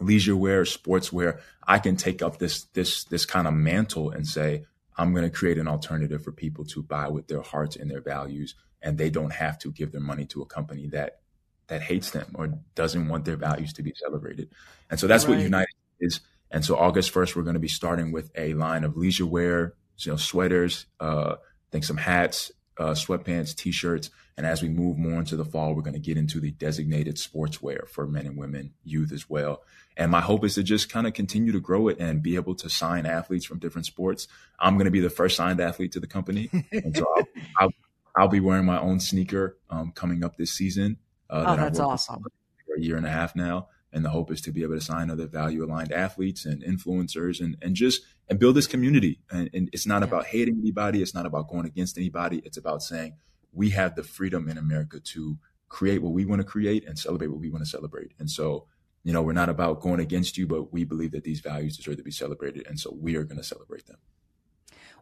leisure 0.00 0.34
wear, 0.34 0.64
sportswear, 0.64 1.38
I 1.64 1.78
can 1.78 1.94
take 1.94 2.22
up 2.22 2.38
this 2.38 2.64
this 2.74 3.04
this 3.04 3.24
kind 3.24 3.46
of 3.46 3.54
mantle 3.54 4.10
and 4.10 4.26
say, 4.26 4.64
I'm 4.96 5.12
going 5.12 5.24
to 5.24 5.30
create 5.30 5.58
an 5.58 5.68
alternative 5.68 6.24
for 6.24 6.32
people 6.32 6.64
to 6.66 6.82
buy 6.82 7.06
with 7.08 7.28
their 7.28 7.42
hearts 7.42 7.76
and 7.76 7.88
their 7.88 8.00
values, 8.00 8.56
and 8.82 8.98
they 8.98 9.10
don't 9.10 9.32
have 9.32 9.60
to 9.60 9.70
give 9.70 9.92
their 9.92 10.00
money 10.00 10.26
to 10.26 10.42
a 10.42 10.46
company 10.46 10.88
that 10.88 11.20
that 11.68 11.82
hates 11.82 12.10
them 12.10 12.34
or 12.34 12.58
doesn't 12.74 13.08
want 13.08 13.24
their 13.24 13.36
values 13.36 13.72
to 13.74 13.82
be 13.82 13.94
celebrated. 13.96 14.50
And 14.90 14.98
so 14.98 15.06
that's 15.06 15.26
right. 15.26 15.38
what 15.38 15.46
Unitus 15.46 15.66
is. 16.00 16.20
And 16.50 16.64
so 16.64 16.76
August 16.76 17.12
1st, 17.12 17.36
we're 17.36 17.42
going 17.42 17.54
to 17.54 17.60
be 17.60 17.68
starting 17.68 18.12
with 18.12 18.30
a 18.36 18.54
line 18.54 18.84
of 18.84 18.96
leisure 18.96 19.26
wear, 19.26 19.74
you 19.98 20.12
know, 20.12 20.16
sweaters, 20.16 20.86
uh, 21.00 21.34
I 21.36 21.70
think 21.72 21.84
some 21.84 21.96
hats, 21.96 22.52
uh, 22.78 22.90
sweatpants, 22.90 23.54
t-shirts. 23.54 24.10
And 24.36 24.46
as 24.46 24.62
we 24.62 24.68
move 24.68 24.98
more 24.98 25.18
into 25.18 25.36
the 25.36 25.44
fall, 25.44 25.74
we're 25.74 25.82
going 25.82 25.94
to 25.94 26.00
get 26.00 26.16
into 26.16 26.40
the 26.40 26.50
designated 26.50 27.16
sportswear 27.16 27.88
for 27.88 28.06
men 28.06 28.26
and 28.26 28.36
women, 28.36 28.74
youth 28.82 29.12
as 29.12 29.30
well. 29.30 29.62
And 29.96 30.10
my 30.10 30.20
hope 30.20 30.44
is 30.44 30.56
to 30.56 30.62
just 30.62 30.90
kind 30.90 31.06
of 31.06 31.14
continue 31.14 31.52
to 31.52 31.60
grow 31.60 31.88
it 31.88 31.98
and 32.00 32.22
be 32.22 32.34
able 32.34 32.56
to 32.56 32.68
sign 32.68 33.06
athletes 33.06 33.44
from 33.44 33.60
different 33.60 33.86
sports. 33.86 34.26
I'm 34.58 34.74
going 34.74 34.86
to 34.86 34.90
be 34.90 35.00
the 35.00 35.10
first 35.10 35.36
signed 35.36 35.60
athlete 35.60 35.92
to 35.92 36.00
the 36.00 36.08
company. 36.08 36.50
And 36.72 36.96
so 36.96 37.06
I'll, 37.16 37.28
I'll, 37.60 37.70
I'll 38.16 38.28
be 38.28 38.40
wearing 38.40 38.64
my 38.64 38.78
own 38.78 38.98
sneaker 38.98 39.56
um, 39.70 39.92
coming 39.92 40.24
up 40.24 40.36
this 40.36 40.52
season. 40.52 40.98
Uh, 41.34 41.44
oh, 41.46 41.56
that 41.56 41.62
that's 41.62 41.80
awesome. 41.80 42.22
For 42.66 42.76
a 42.76 42.80
year 42.80 42.96
and 42.96 43.06
a 43.06 43.10
half 43.10 43.34
now. 43.34 43.68
And 43.92 44.04
the 44.04 44.10
hope 44.10 44.32
is 44.32 44.40
to 44.42 44.52
be 44.52 44.62
able 44.62 44.74
to 44.74 44.80
sign 44.80 45.10
other 45.10 45.26
value 45.26 45.64
aligned 45.64 45.92
athletes 45.92 46.44
and 46.44 46.62
influencers 46.64 47.40
and, 47.40 47.56
and 47.62 47.76
just 47.76 48.02
and 48.28 48.38
build 48.38 48.56
this 48.56 48.66
community. 48.66 49.20
And, 49.30 49.48
and 49.52 49.70
it's 49.72 49.86
not 49.86 50.02
yeah. 50.02 50.08
about 50.08 50.26
hating 50.26 50.58
anybody. 50.60 51.00
It's 51.00 51.14
not 51.14 51.26
about 51.26 51.48
going 51.48 51.66
against 51.66 51.96
anybody. 51.96 52.42
It's 52.44 52.56
about 52.56 52.82
saying 52.82 53.16
we 53.52 53.70
have 53.70 53.94
the 53.94 54.02
freedom 54.02 54.48
in 54.48 54.58
America 54.58 54.98
to 55.00 55.38
create 55.68 56.02
what 56.02 56.12
we 56.12 56.24
want 56.24 56.40
to 56.40 56.44
create 56.44 56.86
and 56.86 56.98
celebrate 56.98 57.28
what 57.28 57.40
we 57.40 57.50
want 57.50 57.64
to 57.64 57.70
celebrate. 57.70 58.12
And 58.18 58.30
so, 58.30 58.66
you 59.02 59.12
know, 59.12 59.22
we're 59.22 59.32
not 59.32 59.48
about 59.48 59.80
going 59.80 60.00
against 60.00 60.36
you, 60.38 60.46
but 60.46 60.72
we 60.72 60.84
believe 60.84 61.12
that 61.12 61.24
these 61.24 61.40
values 61.40 61.76
deserve 61.76 61.96
to 61.98 62.02
be 62.02 62.10
celebrated. 62.10 62.66
And 62.66 62.78
so 62.80 62.96
we 63.00 63.16
are 63.16 63.24
going 63.24 63.38
to 63.38 63.44
celebrate 63.44 63.86
them. 63.86 63.98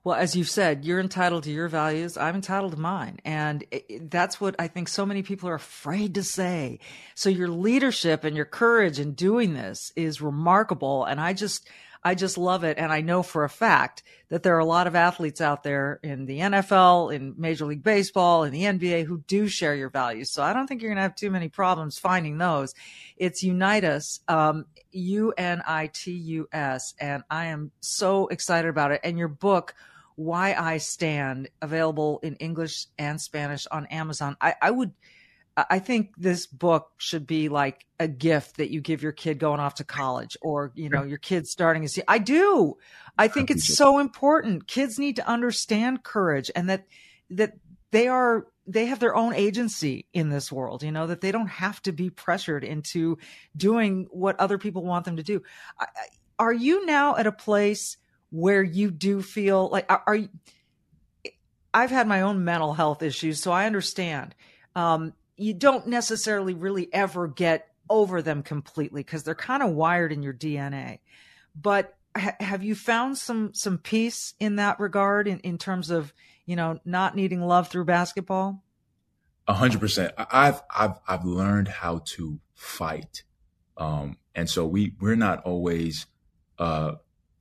Well, 0.04 0.16
as 0.16 0.34
you've 0.34 0.50
said, 0.50 0.84
you're 0.84 0.98
entitled 0.98 1.44
to 1.44 1.52
your 1.52 1.68
values. 1.68 2.16
I'm 2.16 2.34
entitled 2.34 2.72
to 2.72 2.78
mine. 2.78 3.20
And 3.24 3.64
it, 3.70 4.10
that's 4.10 4.40
what 4.40 4.56
I 4.58 4.66
think 4.66 4.88
so 4.88 5.06
many 5.06 5.22
people 5.22 5.48
are 5.48 5.54
afraid 5.54 6.16
to 6.16 6.24
say. 6.24 6.80
So 7.14 7.30
your 7.30 7.48
leadership 7.48 8.24
and 8.24 8.34
your 8.34 8.44
courage 8.44 8.98
in 8.98 9.12
doing 9.12 9.54
this 9.54 9.92
is 9.94 10.20
remarkable. 10.20 11.04
And 11.04 11.20
I 11.20 11.34
just, 11.34 11.68
I 12.02 12.16
just 12.16 12.36
love 12.36 12.64
it. 12.64 12.78
And 12.78 12.92
I 12.92 13.00
know 13.00 13.22
for 13.22 13.44
a 13.44 13.48
fact 13.48 14.02
that 14.28 14.42
there 14.42 14.56
are 14.56 14.60
a 14.60 14.64
lot 14.64 14.88
of 14.88 14.96
athletes 14.96 15.40
out 15.40 15.62
there 15.62 16.00
in 16.02 16.26
the 16.26 16.40
NFL, 16.40 17.14
in 17.14 17.34
Major 17.38 17.66
League 17.66 17.84
Baseball, 17.84 18.42
in 18.42 18.52
the 18.52 18.62
NBA 18.64 19.04
who 19.04 19.22
do 19.28 19.46
share 19.46 19.76
your 19.76 19.90
values. 19.90 20.32
So 20.32 20.42
I 20.42 20.52
don't 20.52 20.66
think 20.66 20.82
you're 20.82 20.90
going 20.90 20.96
to 20.96 21.02
have 21.02 21.14
too 21.14 21.30
many 21.30 21.48
problems 21.48 21.98
finding 21.98 22.38
those. 22.38 22.74
It's 23.16 23.44
Unitus, 23.44 24.18
um, 24.26 24.66
U 24.90 25.32
N 25.38 25.62
I 25.64 25.90
T 25.92 26.10
U 26.10 26.48
S. 26.52 26.94
And 26.98 27.22
I 27.30 27.46
am 27.46 27.70
so 27.78 28.26
excited 28.26 28.68
about 28.68 28.90
it. 28.90 29.00
And 29.04 29.16
your 29.16 29.28
book, 29.28 29.76
why 30.16 30.54
I 30.54 30.78
Stand, 30.78 31.48
available 31.60 32.20
in 32.22 32.36
English 32.36 32.86
and 32.98 33.20
Spanish 33.20 33.66
on 33.66 33.86
Amazon. 33.86 34.36
I, 34.40 34.54
I 34.60 34.70
would, 34.70 34.92
I 35.56 35.78
think 35.80 36.14
this 36.16 36.46
book 36.46 36.90
should 36.96 37.26
be 37.26 37.48
like 37.48 37.86
a 38.00 38.08
gift 38.08 38.56
that 38.56 38.70
you 38.70 38.80
give 38.80 39.02
your 39.02 39.12
kid 39.12 39.38
going 39.38 39.60
off 39.60 39.76
to 39.76 39.84
college 39.84 40.36
or, 40.40 40.72
you 40.74 40.88
know, 40.88 41.02
your 41.02 41.18
kid 41.18 41.46
starting 41.46 41.84
a 41.84 41.88
see. 41.88 42.02
I 42.08 42.18
do. 42.18 42.78
I 43.18 43.28
think 43.28 43.50
it's 43.50 43.76
so 43.76 43.98
important. 43.98 44.66
Kids 44.66 44.98
need 44.98 45.16
to 45.16 45.28
understand 45.28 46.02
courage 46.02 46.50
and 46.56 46.70
that, 46.70 46.86
that 47.30 47.58
they 47.90 48.08
are, 48.08 48.46
they 48.66 48.86
have 48.86 49.00
their 49.00 49.14
own 49.14 49.34
agency 49.34 50.06
in 50.14 50.30
this 50.30 50.50
world, 50.50 50.82
you 50.82 50.92
know, 50.92 51.06
that 51.08 51.20
they 51.20 51.32
don't 51.32 51.48
have 51.48 51.82
to 51.82 51.92
be 51.92 52.08
pressured 52.08 52.64
into 52.64 53.18
doing 53.56 54.06
what 54.10 54.40
other 54.40 54.56
people 54.56 54.84
want 54.84 55.04
them 55.04 55.16
to 55.16 55.22
do. 55.22 55.42
Are 56.38 56.52
you 56.52 56.86
now 56.86 57.16
at 57.16 57.26
a 57.26 57.32
place 57.32 57.98
where 58.32 58.62
you 58.62 58.90
do 58.90 59.22
feel 59.22 59.68
like 59.68 59.86
are, 59.90 60.02
are 60.06 60.14
you, 60.16 60.28
I've 61.72 61.90
had 61.90 62.08
my 62.08 62.22
own 62.22 62.44
mental 62.44 62.72
health 62.72 63.02
issues, 63.02 63.40
so 63.40 63.52
I 63.52 63.66
understand. 63.66 64.34
Um, 64.74 65.12
you 65.36 65.54
don't 65.54 65.86
necessarily 65.86 66.54
really 66.54 66.92
ever 66.92 67.28
get 67.28 67.68
over 67.88 68.22
them 68.22 68.42
completely 68.42 69.02
because 69.02 69.22
they're 69.22 69.34
kind 69.34 69.62
of 69.62 69.70
wired 69.70 70.12
in 70.12 70.22
your 70.22 70.32
DNA. 70.32 71.00
But 71.54 71.94
ha- 72.16 72.36
have 72.40 72.62
you 72.62 72.74
found 72.74 73.18
some 73.18 73.52
some 73.52 73.78
peace 73.78 74.34
in 74.40 74.56
that 74.56 74.80
regard 74.80 75.28
in, 75.28 75.38
in 75.40 75.58
terms 75.58 75.90
of 75.90 76.12
you 76.46 76.56
know 76.56 76.78
not 76.84 77.14
needing 77.14 77.42
love 77.42 77.68
through 77.68 77.84
basketball? 77.84 78.62
A 79.46 79.54
hundred 79.54 79.80
percent. 79.80 80.14
I've 80.16 80.62
I've 80.74 80.98
I've 81.06 81.24
learned 81.24 81.68
how 81.68 82.02
to 82.16 82.40
fight, 82.54 83.24
um, 83.76 84.16
and 84.34 84.48
so 84.48 84.66
we 84.66 84.94
we're 85.00 85.16
not 85.16 85.42
always 85.44 86.06
uh, 86.58 86.92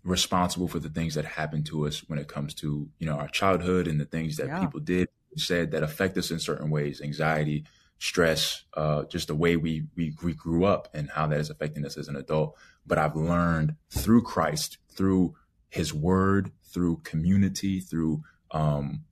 responsible 0.03 0.67
for 0.67 0.79
the 0.79 0.89
things 0.89 1.15
that 1.15 1.25
happen 1.25 1.63
to 1.63 1.85
us 1.85 2.03
when 2.07 2.17
it 2.17 2.27
comes 2.27 2.53
to 2.55 2.89
you 2.97 3.05
know 3.05 3.15
our 3.15 3.27
childhood 3.27 3.87
and 3.87 3.99
the 3.99 4.05
things 4.05 4.37
that 4.37 4.47
yeah. 4.47 4.59
people 4.59 4.79
did 4.79 5.07
said 5.37 5.71
that 5.71 5.83
affect 5.83 6.17
us 6.17 6.31
in 6.31 6.39
certain 6.39 6.69
ways 6.69 7.01
anxiety 7.01 7.63
stress 7.99 8.63
uh, 8.73 9.03
just 9.03 9.27
the 9.27 9.35
way 9.35 9.55
we, 9.55 9.83
we 9.95 10.15
we 10.23 10.33
grew 10.33 10.65
up 10.65 10.87
and 10.93 11.11
how 11.11 11.27
that 11.27 11.39
is 11.39 11.51
affecting 11.51 11.85
us 11.85 11.97
as 11.97 12.07
an 12.07 12.15
adult. 12.15 12.57
But 12.85 12.97
i've 12.97 13.15
learned 13.15 13.75
through 13.91 14.23
christ 14.23 14.77
through 14.89 15.35
his 15.69 15.93
word 15.93 16.51
through 16.63 16.97
community 17.03 17.79
through 17.79 18.23
um, 18.49 19.03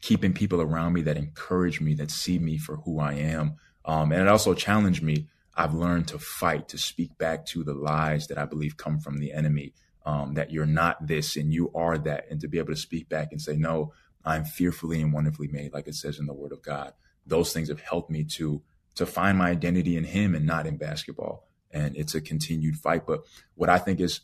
keeping 0.00 0.32
people 0.32 0.60
around 0.60 0.92
me 0.92 1.02
that 1.02 1.16
encourage 1.16 1.80
me 1.80 1.94
that 1.94 2.10
see 2.10 2.38
me 2.38 2.58
for 2.58 2.76
who 2.76 3.00
i 3.00 3.12
am. 3.12 3.56
Um, 3.84 4.12
and 4.12 4.22
it 4.22 4.28
also 4.28 4.54
challenged 4.54 5.02
me. 5.02 5.26
I've 5.56 5.74
learned 5.74 6.06
to 6.08 6.18
fight 6.18 6.68
to 6.68 6.78
speak 6.78 7.18
back 7.18 7.44
to 7.46 7.64
the 7.64 7.74
lies 7.74 8.28
that 8.28 8.38
i 8.38 8.44
believe 8.44 8.76
come 8.76 9.00
from 9.00 9.18
the 9.18 9.32
enemy 9.32 9.74
um, 10.04 10.34
that 10.34 10.50
you're 10.50 10.66
not 10.66 11.06
this 11.06 11.36
and 11.36 11.52
you 11.52 11.70
are 11.74 11.98
that, 11.98 12.26
and 12.30 12.40
to 12.40 12.48
be 12.48 12.58
able 12.58 12.74
to 12.74 12.80
speak 12.80 13.08
back 13.08 13.28
and 13.32 13.40
say, 13.40 13.56
no, 13.56 13.92
I'm 14.24 14.44
fearfully 14.44 15.00
and 15.02 15.12
wonderfully 15.12 15.48
made, 15.48 15.72
like 15.72 15.88
it 15.88 15.94
says 15.94 16.18
in 16.18 16.26
the 16.26 16.34
Word 16.34 16.52
of 16.52 16.62
God. 16.62 16.92
Those 17.26 17.52
things 17.52 17.68
have 17.68 17.80
helped 17.80 18.10
me 18.10 18.24
to 18.24 18.62
to 18.94 19.06
find 19.06 19.38
my 19.38 19.50
identity 19.50 19.96
in 19.96 20.04
Him 20.04 20.34
and 20.34 20.46
not 20.46 20.66
in 20.66 20.76
basketball. 20.76 21.48
and 21.70 21.96
it's 21.96 22.14
a 22.14 22.20
continued 22.20 22.76
fight. 22.76 23.06
But 23.06 23.22
what 23.54 23.70
I 23.70 23.78
think 23.78 23.98
is, 23.98 24.20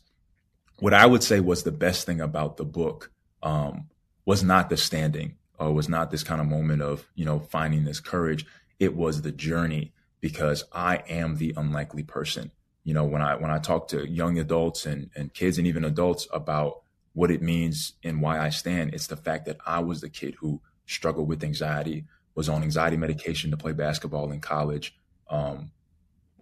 what 0.77 0.93
I 0.93 1.07
would 1.07 1.23
say 1.23 1.39
was 1.39 1.63
the 1.63 1.71
best 1.71 2.05
thing 2.05 2.21
about 2.21 2.57
the 2.57 2.65
book 2.65 3.11
um, 3.41 3.89
was 4.25 4.43
not 4.43 4.69
the 4.69 4.77
standing 4.77 5.35
or 5.57 5.73
was 5.73 5.89
not 5.89 6.11
this 6.11 6.23
kind 6.23 6.39
of 6.39 6.47
moment 6.47 6.81
of 6.81 7.09
you 7.15 7.25
know 7.25 7.39
finding 7.39 7.85
this 7.85 7.99
courage. 7.99 8.45
It 8.79 8.95
was 8.95 9.21
the 9.21 9.31
journey 9.31 9.93
because 10.21 10.63
I 10.71 10.97
am 11.09 11.37
the 11.37 11.53
unlikely 11.57 12.03
person. 12.03 12.51
You 12.89 12.95
know, 12.95 13.05
when 13.05 13.21
I 13.21 13.35
when 13.35 13.51
I 13.51 13.59
talk 13.59 13.87
to 13.89 14.09
young 14.09 14.39
adults 14.39 14.87
and 14.87 15.11
and 15.15 15.31
kids 15.31 15.59
and 15.59 15.67
even 15.67 15.85
adults 15.85 16.27
about 16.33 16.81
what 17.13 17.29
it 17.29 17.39
means 17.39 17.93
and 18.03 18.19
why 18.19 18.39
I 18.39 18.49
stand, 18.49 18.95
it's 18.95 19.05
the 19.05 19.15
fact 19.15 19.45
that 19.45 19.57
I 19.63 19.77
was 19.77 20.01
the 20.01 20.09
kid 20.09 20.33
who 20.39 20.59
struggled 20.87 21.27
with 21.27 21.43
anxiety, 21.43 22.05
was 22.33 22.49
on 22.49 22.63
anxiety 22.63 22.97
medication 22.97 23.51
to 23.51 23.57
play 23.57 23.73
basketball 23.73 24.31
in 24.31 24.41
college. 24.41 24.97
Um, 25.29 25.69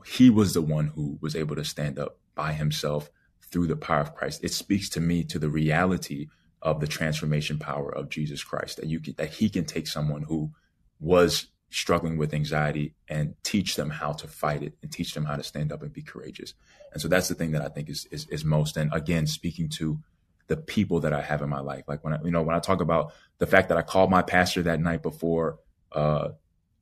he 0.05 0.29
was 0.29 0.53
the 0.53 0.61
one 0.61 0.87
who 0.95 1.17
was 1.19 1.35
able 1.35 1.57
to 1.57 1.65
stand 1.65 1.99
up 1.99 2.17
by 2.33 2.53
himself 2.53 3.09
through 3.51 3.67
the 3.67 3.75
power 3.75 3.99
of 3.99 4.15
Christ. 4.15 4.41
It 4.41 4.53
speaks 4.53 4.87
to 4.91 5.01
me 5.01 5.25
to 5.25 5.39
the 5.39 5.49
reality 5.49 6.29
of 6.61 6.79
the 6.79 6.87
transformation 6.87 7.59
power 7.59 7.93
of 7.93 8.07
Jesus 8.07 8.41
Christ 8.41 8.77
that 8.77 8.85
you 8.85 9.01
can, 9.01 9.15
that 9.17 9.33
he 9.33 9.49
can 9.49 9.65
take 9.65 9.85
someone 9.85 10.21
who 10.21 10.51
was 11.01 11.47
struggling 11.69 12.17
with 12.17 12.33
anxiety 12.33 12.93
and 13.09 13.35
teach 13.43 13.75
them 13.75 13.89
how 13.89 14.13
to 14.13 14.27
fight 14.27 14.63
it 14.63 14.73
and 14.81 14.91
teach 14.91 15.13
them 15.13 15.25
how 15.25 15.35
to 15.35 15.43
stand 15.43 15.71
up 15.71 15.81
and 15.81 15.91
be 15.91 16.01
courageous. 16.01 16.53
And 16.93 17.01
so 17.01 17.07
that's 17.07 17.27
the 17.27 17.35
thing 17.35 17.51
that 17.51 17.61
I 17.61 17.67
think 17.67 17.89
is, 17.89 18.07
is, 18.11 18.27
is 18.29 18.45
most, 18.45 18.77
and 18.77 18.91
again, 18.93 19.27
speaking 19.27 19.69
to 19.69 19.99
the 20.47 20.57
people 20.57 21.01
that 21.01 21.13
I 21.13 21.21
have 21.21 21.41
in 21.41 21.49
my 21.49 21.59
life. 21.59 21.83
Like 21.87 22.03
when 22.03 22.13
I, 22.13 22.19
you 22.23 22.31
know, 22.31 22.41
when 22.41 22.55
I 22.55 22.59
talk 22.59 22.81
about 22.81 23.13
the 23.37 23.45
fact 23.45 23.69
that 23.69 23.77
I 23.77 23.81
called 23.81 24.09
my 24.09 24.21
pastor 24.21 24.63
that 24.63 24.79
night 24.79 25.03
before, 25.03 25.59
uh, 25.91 26.29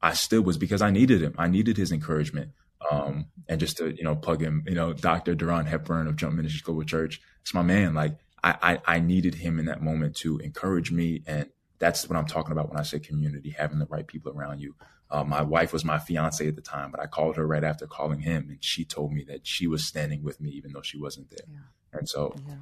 I 0.01 0.13
still 0.13 0.43
was 0.43 0.57
because 0.57 0.81
I 0.81 0.91
needed 0.91 1.21
him. 1.21 1.33
I 1.37 1.47
needed 1.47 1.77
his 1.77 1.91
encouragement. 1.91 2.51
Um, 2.91 3.27
and 3.49 3.59
just 3.59 3.77
to, 3.77 3.95
you 3.95 4.03
know, 4.03 4.15
plug 4.15 4.41
him, 4.41 4.63
you 4.67 4.75
know, 4.75 4.93
Dr. 4.93 5.33
Duran 5.33 5.65
Hepburn 5.65 6.07
of 6.07 6.15
Jump 6.15 6.35
Ministries 6.35 6.61
Global 6.61 6.83
Church. 6.83 7.19
It's 7.41 7.53
my 7.53 7.63
man. 7.63 7.95
Like 7.95 8.17
I, 8.43 8.55
I, 8.61 8.95
I 8.97 8.99
needed 8.99 9.35
him 9.35 9.57
in 9.57 9.65
that 9.65 9.81
moment 9.81 10.15
to 10.17 10.37
encourage 10.37 10.91
me. 10.91 11.23
And 11.25 11.49
that's 11.85 12.09
what 12.09 12.17
I'm 12.17 12.25
talking 12.25 12.51
about 12.51 12.69
when 12.69 12.79
I 12.79 12.83
say 12.83 12.99
community, 12.99 13.51
having 13.51 13.77
the 13.77 13.85
right 13.85 14.07
people 14.07 14.31
around 14.31 14.59
you. 14.59 14.73
Uh, 15.11 15.23
my 15.23 15.43
wife 15.43 15.71
was 15.71 15.85
my 15.85 15.99
fiance 15.99 16.47
at 16.47 16.55
the 16.55 16.61
time, 16.61 16.89
but 16.89 16.99
I 16.99 17.05
called 17.05 17.37
her 17.37 17.45
right 17.45 17.63
after 17.63 17.85
calling 17.85 18.19
him, 18.19 18.47
and 18.49 18.57
she 18.63 18.83
told 18.83 19.13
me 19.13 19.23
that 19.25 19.45
she 19.45 19.67
was 19.67 19.85
standing 19.85 20.23
with 20.23 20.41
me 20.41 20.49
even 20.49 20.73
though 20.73 20.81
she 20.81 20.97
wasn't 20.97 21.29
there. 21.29 21.45
Yeah. 21.47 21.99
And 21.99 22.09
so, 22.09 22.35
yeah. 22.47 22.55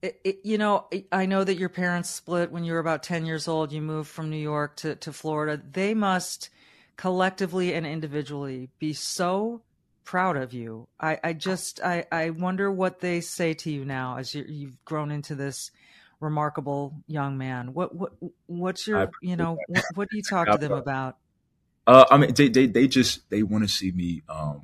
It, 0.00 0.20
it, 0.22 0.38
you 0.44 0.58
know, 0.58 0.86
I 1.10 1.26
know 1.26 1.42
that 1.42 1.58
your 1.58 1.68
parents 1.68 2.08
split 2.08 2.52
when 2.52 2.62
you 2.62 2.72
were 2.72 2.78
about 2.78 3.02
10 3.02 3.26
years 3.26 3.48
old. 3.48 3.72
You 3.72 3.82
moved 3.82 4.08
from 4.08 4.30
New 4.30 4.38
York 4.38 4.76
to, 4.76 4.94
to 4.94 5.12
Florida. 5.12 5.60
They 5.72 5.92
must 5.92 6.50
collectively 6.96 7.74
and 7.74 7.84
individually 7.84 8.70
be 8.78 8.92
so 8.94 9.60
proud 10.04 10.36
of 10.36 10.54
you. 10.54 10.86
I, 10.98 11.18
I 11.22 11.32
just, 11.34 11.80
I, 11.82 12.06
I 12.10 12.30
wonder 12.30 12.70
what 12.70 13.00
they 13.00 13.20
say 13.20 13.54
to 13.54 13.70
you 13.70 13.84
now 13.84 14.18
as 14.18 14.34
you, 14.34 14.44
you've 14.48 14.82
grown 14.84 15.10
into 15.10 15.34
this 15.34 15.70
remarkable 16.20 16.94
young 17.06 17.38
man. 17.38 17.72
What, 17.72 17.94
what, 17.94 18.12
what's 18.46 18.86
your, 18.86 19.10
you 19.22 19.36
know, 19.36 19.58
what, 19.68 19.84
what, 19.94 20.10
do 20.10 20.16
you 20.16 20.22
talk 20.22 20.46
to 20.48 20.58
them 20.58 20.72
about? 20.72 21.16
Uh, 21.86 22.04
I 22.10 22.18
mean, 22.18 22.34
they, 22.34 22.48
they, 22.48 22.66
they 22.66 22.86
just, 22.86 23.28
they 23.30 23.42
want 23.42 23.64
to 23.64 23.68
see 23.68 23.90
me, 23.90 24.22
um, 24.28 24.62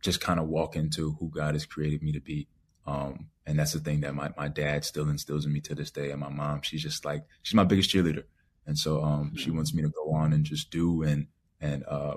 just 0.00 0.20
kind 0.20 0.40
of 0.40 0.48
walk 0.48 0.76
into 0.76 1.12
who 1.20 1.28
God 1.28 1.54
has 1.54 1.66
created 1.66 2.02
me 2.02 2.12
to 2.12 2.20
be. 2.20 2.48
Um, 2.86 3.28
and 3.46 3.58
that's 3.58 3.72
the 3.72 3.80
thing 3.80 4.00
that 4.00 4.14
my, 4.14 4.30
my 4.36 4.48
dad 4.48 4.84
still 4.84 5.08
instills 5.08 5.44
in 5.44 5.52
me 5.52 5.60
to 5.62 5.74
this 5.74 5.90
day. 5.90 6.10
And 6.10 6.20
my 6.20 6.28
mom, 6.28 6.62
she's 6.62 6.82
just 6.82 7.04
like, 7.04 7.24
she's 7.42 7.54
my 7.54 7.64
biggest 7.64 7.90
cheerleader. 7.90 8.24
And 8.66 8.78
so, 8.78 9.02
um, 9.02 9.34
she 9.36 9.50
wants 9.50 9.74
me 9.74 9.82
to 9.82 9.88
go 9.88 10.12
on 10.12 10.32
and 10.32 10.44
just 10.44 10.70
do 10.70 11.02
and, 11.02 11.26
and, 11.60 11.84
uh, 11.86 12.16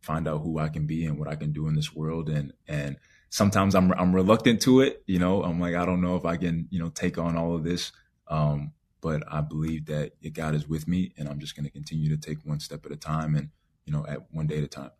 find 0.00 0.28
out 0.28 0.42
who 0.42 0.58
I 0.58 0.68
can 0.68 0.86
be 0.86 1.04
and 1.04 1.18
what 1.18 1.28
I 1.28 1.36
can 1.36 1.52
do 1.52 1.66
in 1.66 1.74
this 1.74 1.94
world. 1.94 2.28
And, 2.28 2.52
and 2.68 2.96
sometimes 3.30 3.74
I'm, 3.74 3.92
I'm 3.92 4.14
reluctant 4.14 4.62
to 4.62 4.80
it. 4.80 5.02
You 5.06 5.18
know, 5.18 5.42
I'm 5.42 5.60
like, 5.60 5.74
I 5.74 5.84
don't 5.84 6.00
know 6.00 6.16
if 6.16 6.24
I 6.24 6.36
can, 6.36 6.68
you 6.70 6.78
know, 6.78 6.88
take 6.88 7.18
on 7.18 7.36
all 7.36 7.54
of 7.54 7.64
this. 7.64 7.92
Um, 8.28 8.72
but 9.00 9.22
I 9.30 9.40
believe 9.40 9.86
that 9.86 10.12
God 10.32 10.54
is 10.54 10.66
with 10.68 10.88
me 10.88 11.12
and 11.16 11.28
I'm 11.28 11.38
just 11.38 11.54
going 11.54 11.64
to 11.64 11.70
continue 11.70 12.08
to 12.10 12.16
take 12.16 12.38
one 12.44 12.60
step 12.60 12.84
at 12.86 12.92
a 12.92 12.96
time 12.96 13.36
and, 13.36 13.50
you 13.84 13.92
know, 13.92 14.04
at 14.06 14.32
one 14.32 14.46
day 14.46 14.58
at 14.58 14.64
a 14.64 14.68
time. 14.68 14.90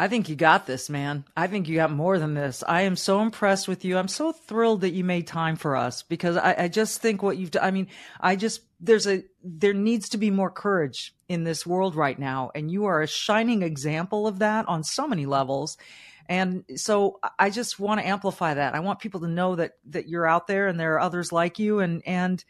I 0.00 0.06
think 0.06 0.28
you 0.28 0.36
got 0.36 0.64
this, 0.64 0.88
man. 0.88 1.24
I 1.36 1.48
think 1.48 1.68
you 1.68 1.74
got 1.74 1.90
more 1.90 2.20
than 2.20 2.34
this. 2.34 2.62
I 2.66 2.82
am 2.82 2.94
so 2.94 3.20
impressed 3.20 3.66
with 3.66 3.84
you. 3.84 3.98
I'm 3.98 4.06
so 4.06 4.30
thrilled 4.30 4.82
that 4.82 4.92
you 4.92 5.02
made 5.02 5.26
time 5.26 5.56
for 5.56 5.74
us 5.74 6.04
because 6.04 6.36
I, 6.36 6.54
I 6.56 6.68
just 6.68 7.00
think 7.00 7.20
what 7.20 7.36
you've 7.36 7.50
done. 7.50 7.64
I 7.64 7.72
mean, 7.72 7.88
I 8.20 8.36
just, 8.36 8.60
there's 8.78 9.08
a, 9.08 9.24
there 9.42 9.74
needs 9.74 10.10
to 10.10 10.16
be 10.16 10.30
more 10.30 10.52
courage 10.52 11.16
in 11.28 11.42
this 11.42 11.66
world 11.66 11.96
right 11.96 12.16
now. 12.16 12.52
And 12.54 12.70
you 12.70 12.84
are 12.84 13.02
a 13.02 13.08
shining 13.08 13.62
example 13.62 14.28
of 14.28 14.38
that 14.38 14.68
on 14.68 14.84
so 14.84 15.08
many 15.08 15.26
levels. 15.26 15.76
And 16.28 16.64
so 16.76 17.20
I 17.38 17.50
just 17.50 17.80
want 17.80 18.00
to 18.00 18.06
amplify 18.06 18.54
that. 18.54 18.74
I 18.74 18.80
want 18.80 18.98
people 18.98 19.20
to 19.20 19.28
know 19.28 19.56
that, 19.56 19.72
that 19.90 20.08
you're 20.08 20.26
out 20.26 20.46
there 20.46 20.66
and 20.66 20.78
there 20.78 20.94
are 20.94 21.00
others 21.00 21.32
like 21.32 21.58
you. 21.58 21.80
And, 21.80 22.02
and, 22.06 22.44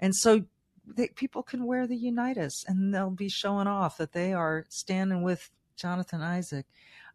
and 0.00 0.14
so 0.14 0.44
they, 0.86 1.08
people 1.08 1.42
can 1.42 1.64
wear 1.64 1.86
the 1.86 1.96
Unitus 1.96 2.64
and 2.66 2.92
they'll 2.92 3.10
be 3.10 3.28
showing 3.28 3.68
off 3.68 3.98
that 3.98 4.12
they 4.12 4.32
are 4.32 4.66
standing 4.68 5.22
with 5.22 5.48
Jonathan 5.76 6.20
Isaac. 6.20 6.66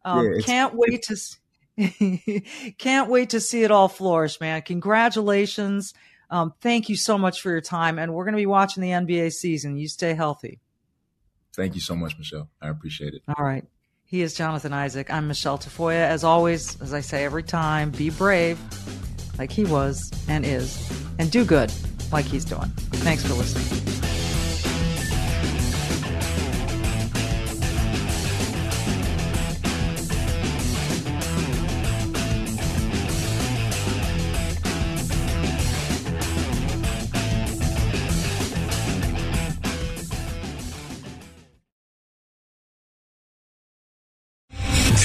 Um, 0.04 0.24
yeah, 0.24 0.40
can't 0.42 0.74
wait 0.74 1.02
to 1.02 1.16
can't 2.78 3.08
wait 3.08 3.30
to 3.30 3.40
see 3.40 3.62
it 3.62 3.70
all 3.70 3.88
flourish, 3.88 4.40
man. 4.40 4.62
Congratulations. 4.62 5.94
Um, 6.30 6.54
thank 6.60 6.88
you 6.88 6.96
so 6.96 7.16
much 7.16 7.40
for 7.40 7.50
your 7.50 7.60
time, 7.60 7.98
and 7.98 8.12
we're 8.12 8.24
going 8.24 8.34
to 8.34 8.38
be 8.38 8.46
watching 8.46 8.82
the 8.82 8.90
NBA 8.90 9.32
season. 9.32 9.76
You 9.76 9.88
stay 9.88 10.14
healthy. 10.14 10.60
Thank 11.54 11.74
you 11.74 11.80
so 11.80 11.96
much, 11.96 12.18
Michele. 12.18 12.48
I 12.60 12.68
appreciate 12.68 13.14
it. 13.14 13.22
All 13.36 13.44
right. 13.44 13.64
He 14.10 14.22
is 14.22 14.32
Jonathan 14.32 14.72
Isaac. 14.72 15.12
I'm 15.12 15.28
Michele 15.28 15.58
Tafoya. 15.58 16.08
As 16.08 16.24
always, 16.24 16.80
as 16.80 16.94
I 16.94 17.00
say 17.02 17.26
every 17.26 17.42
time, 17.42 17.90
be 17.90 18.08
brave 18.08 18.58
like 19.38 19.52
he 19.52 19.66
was 19.66 20.10
and 20.28 20.46
is, 20.46 20.90
and 21.18 21.30
do 21.30 21.44
good 21.44 21.70
like 22.10 22.24
he's 22.24 22.46
doing. 22.46 22.70
Thanks 23.04 23.22
for 23.26 23.34
listening. 23.34 23.97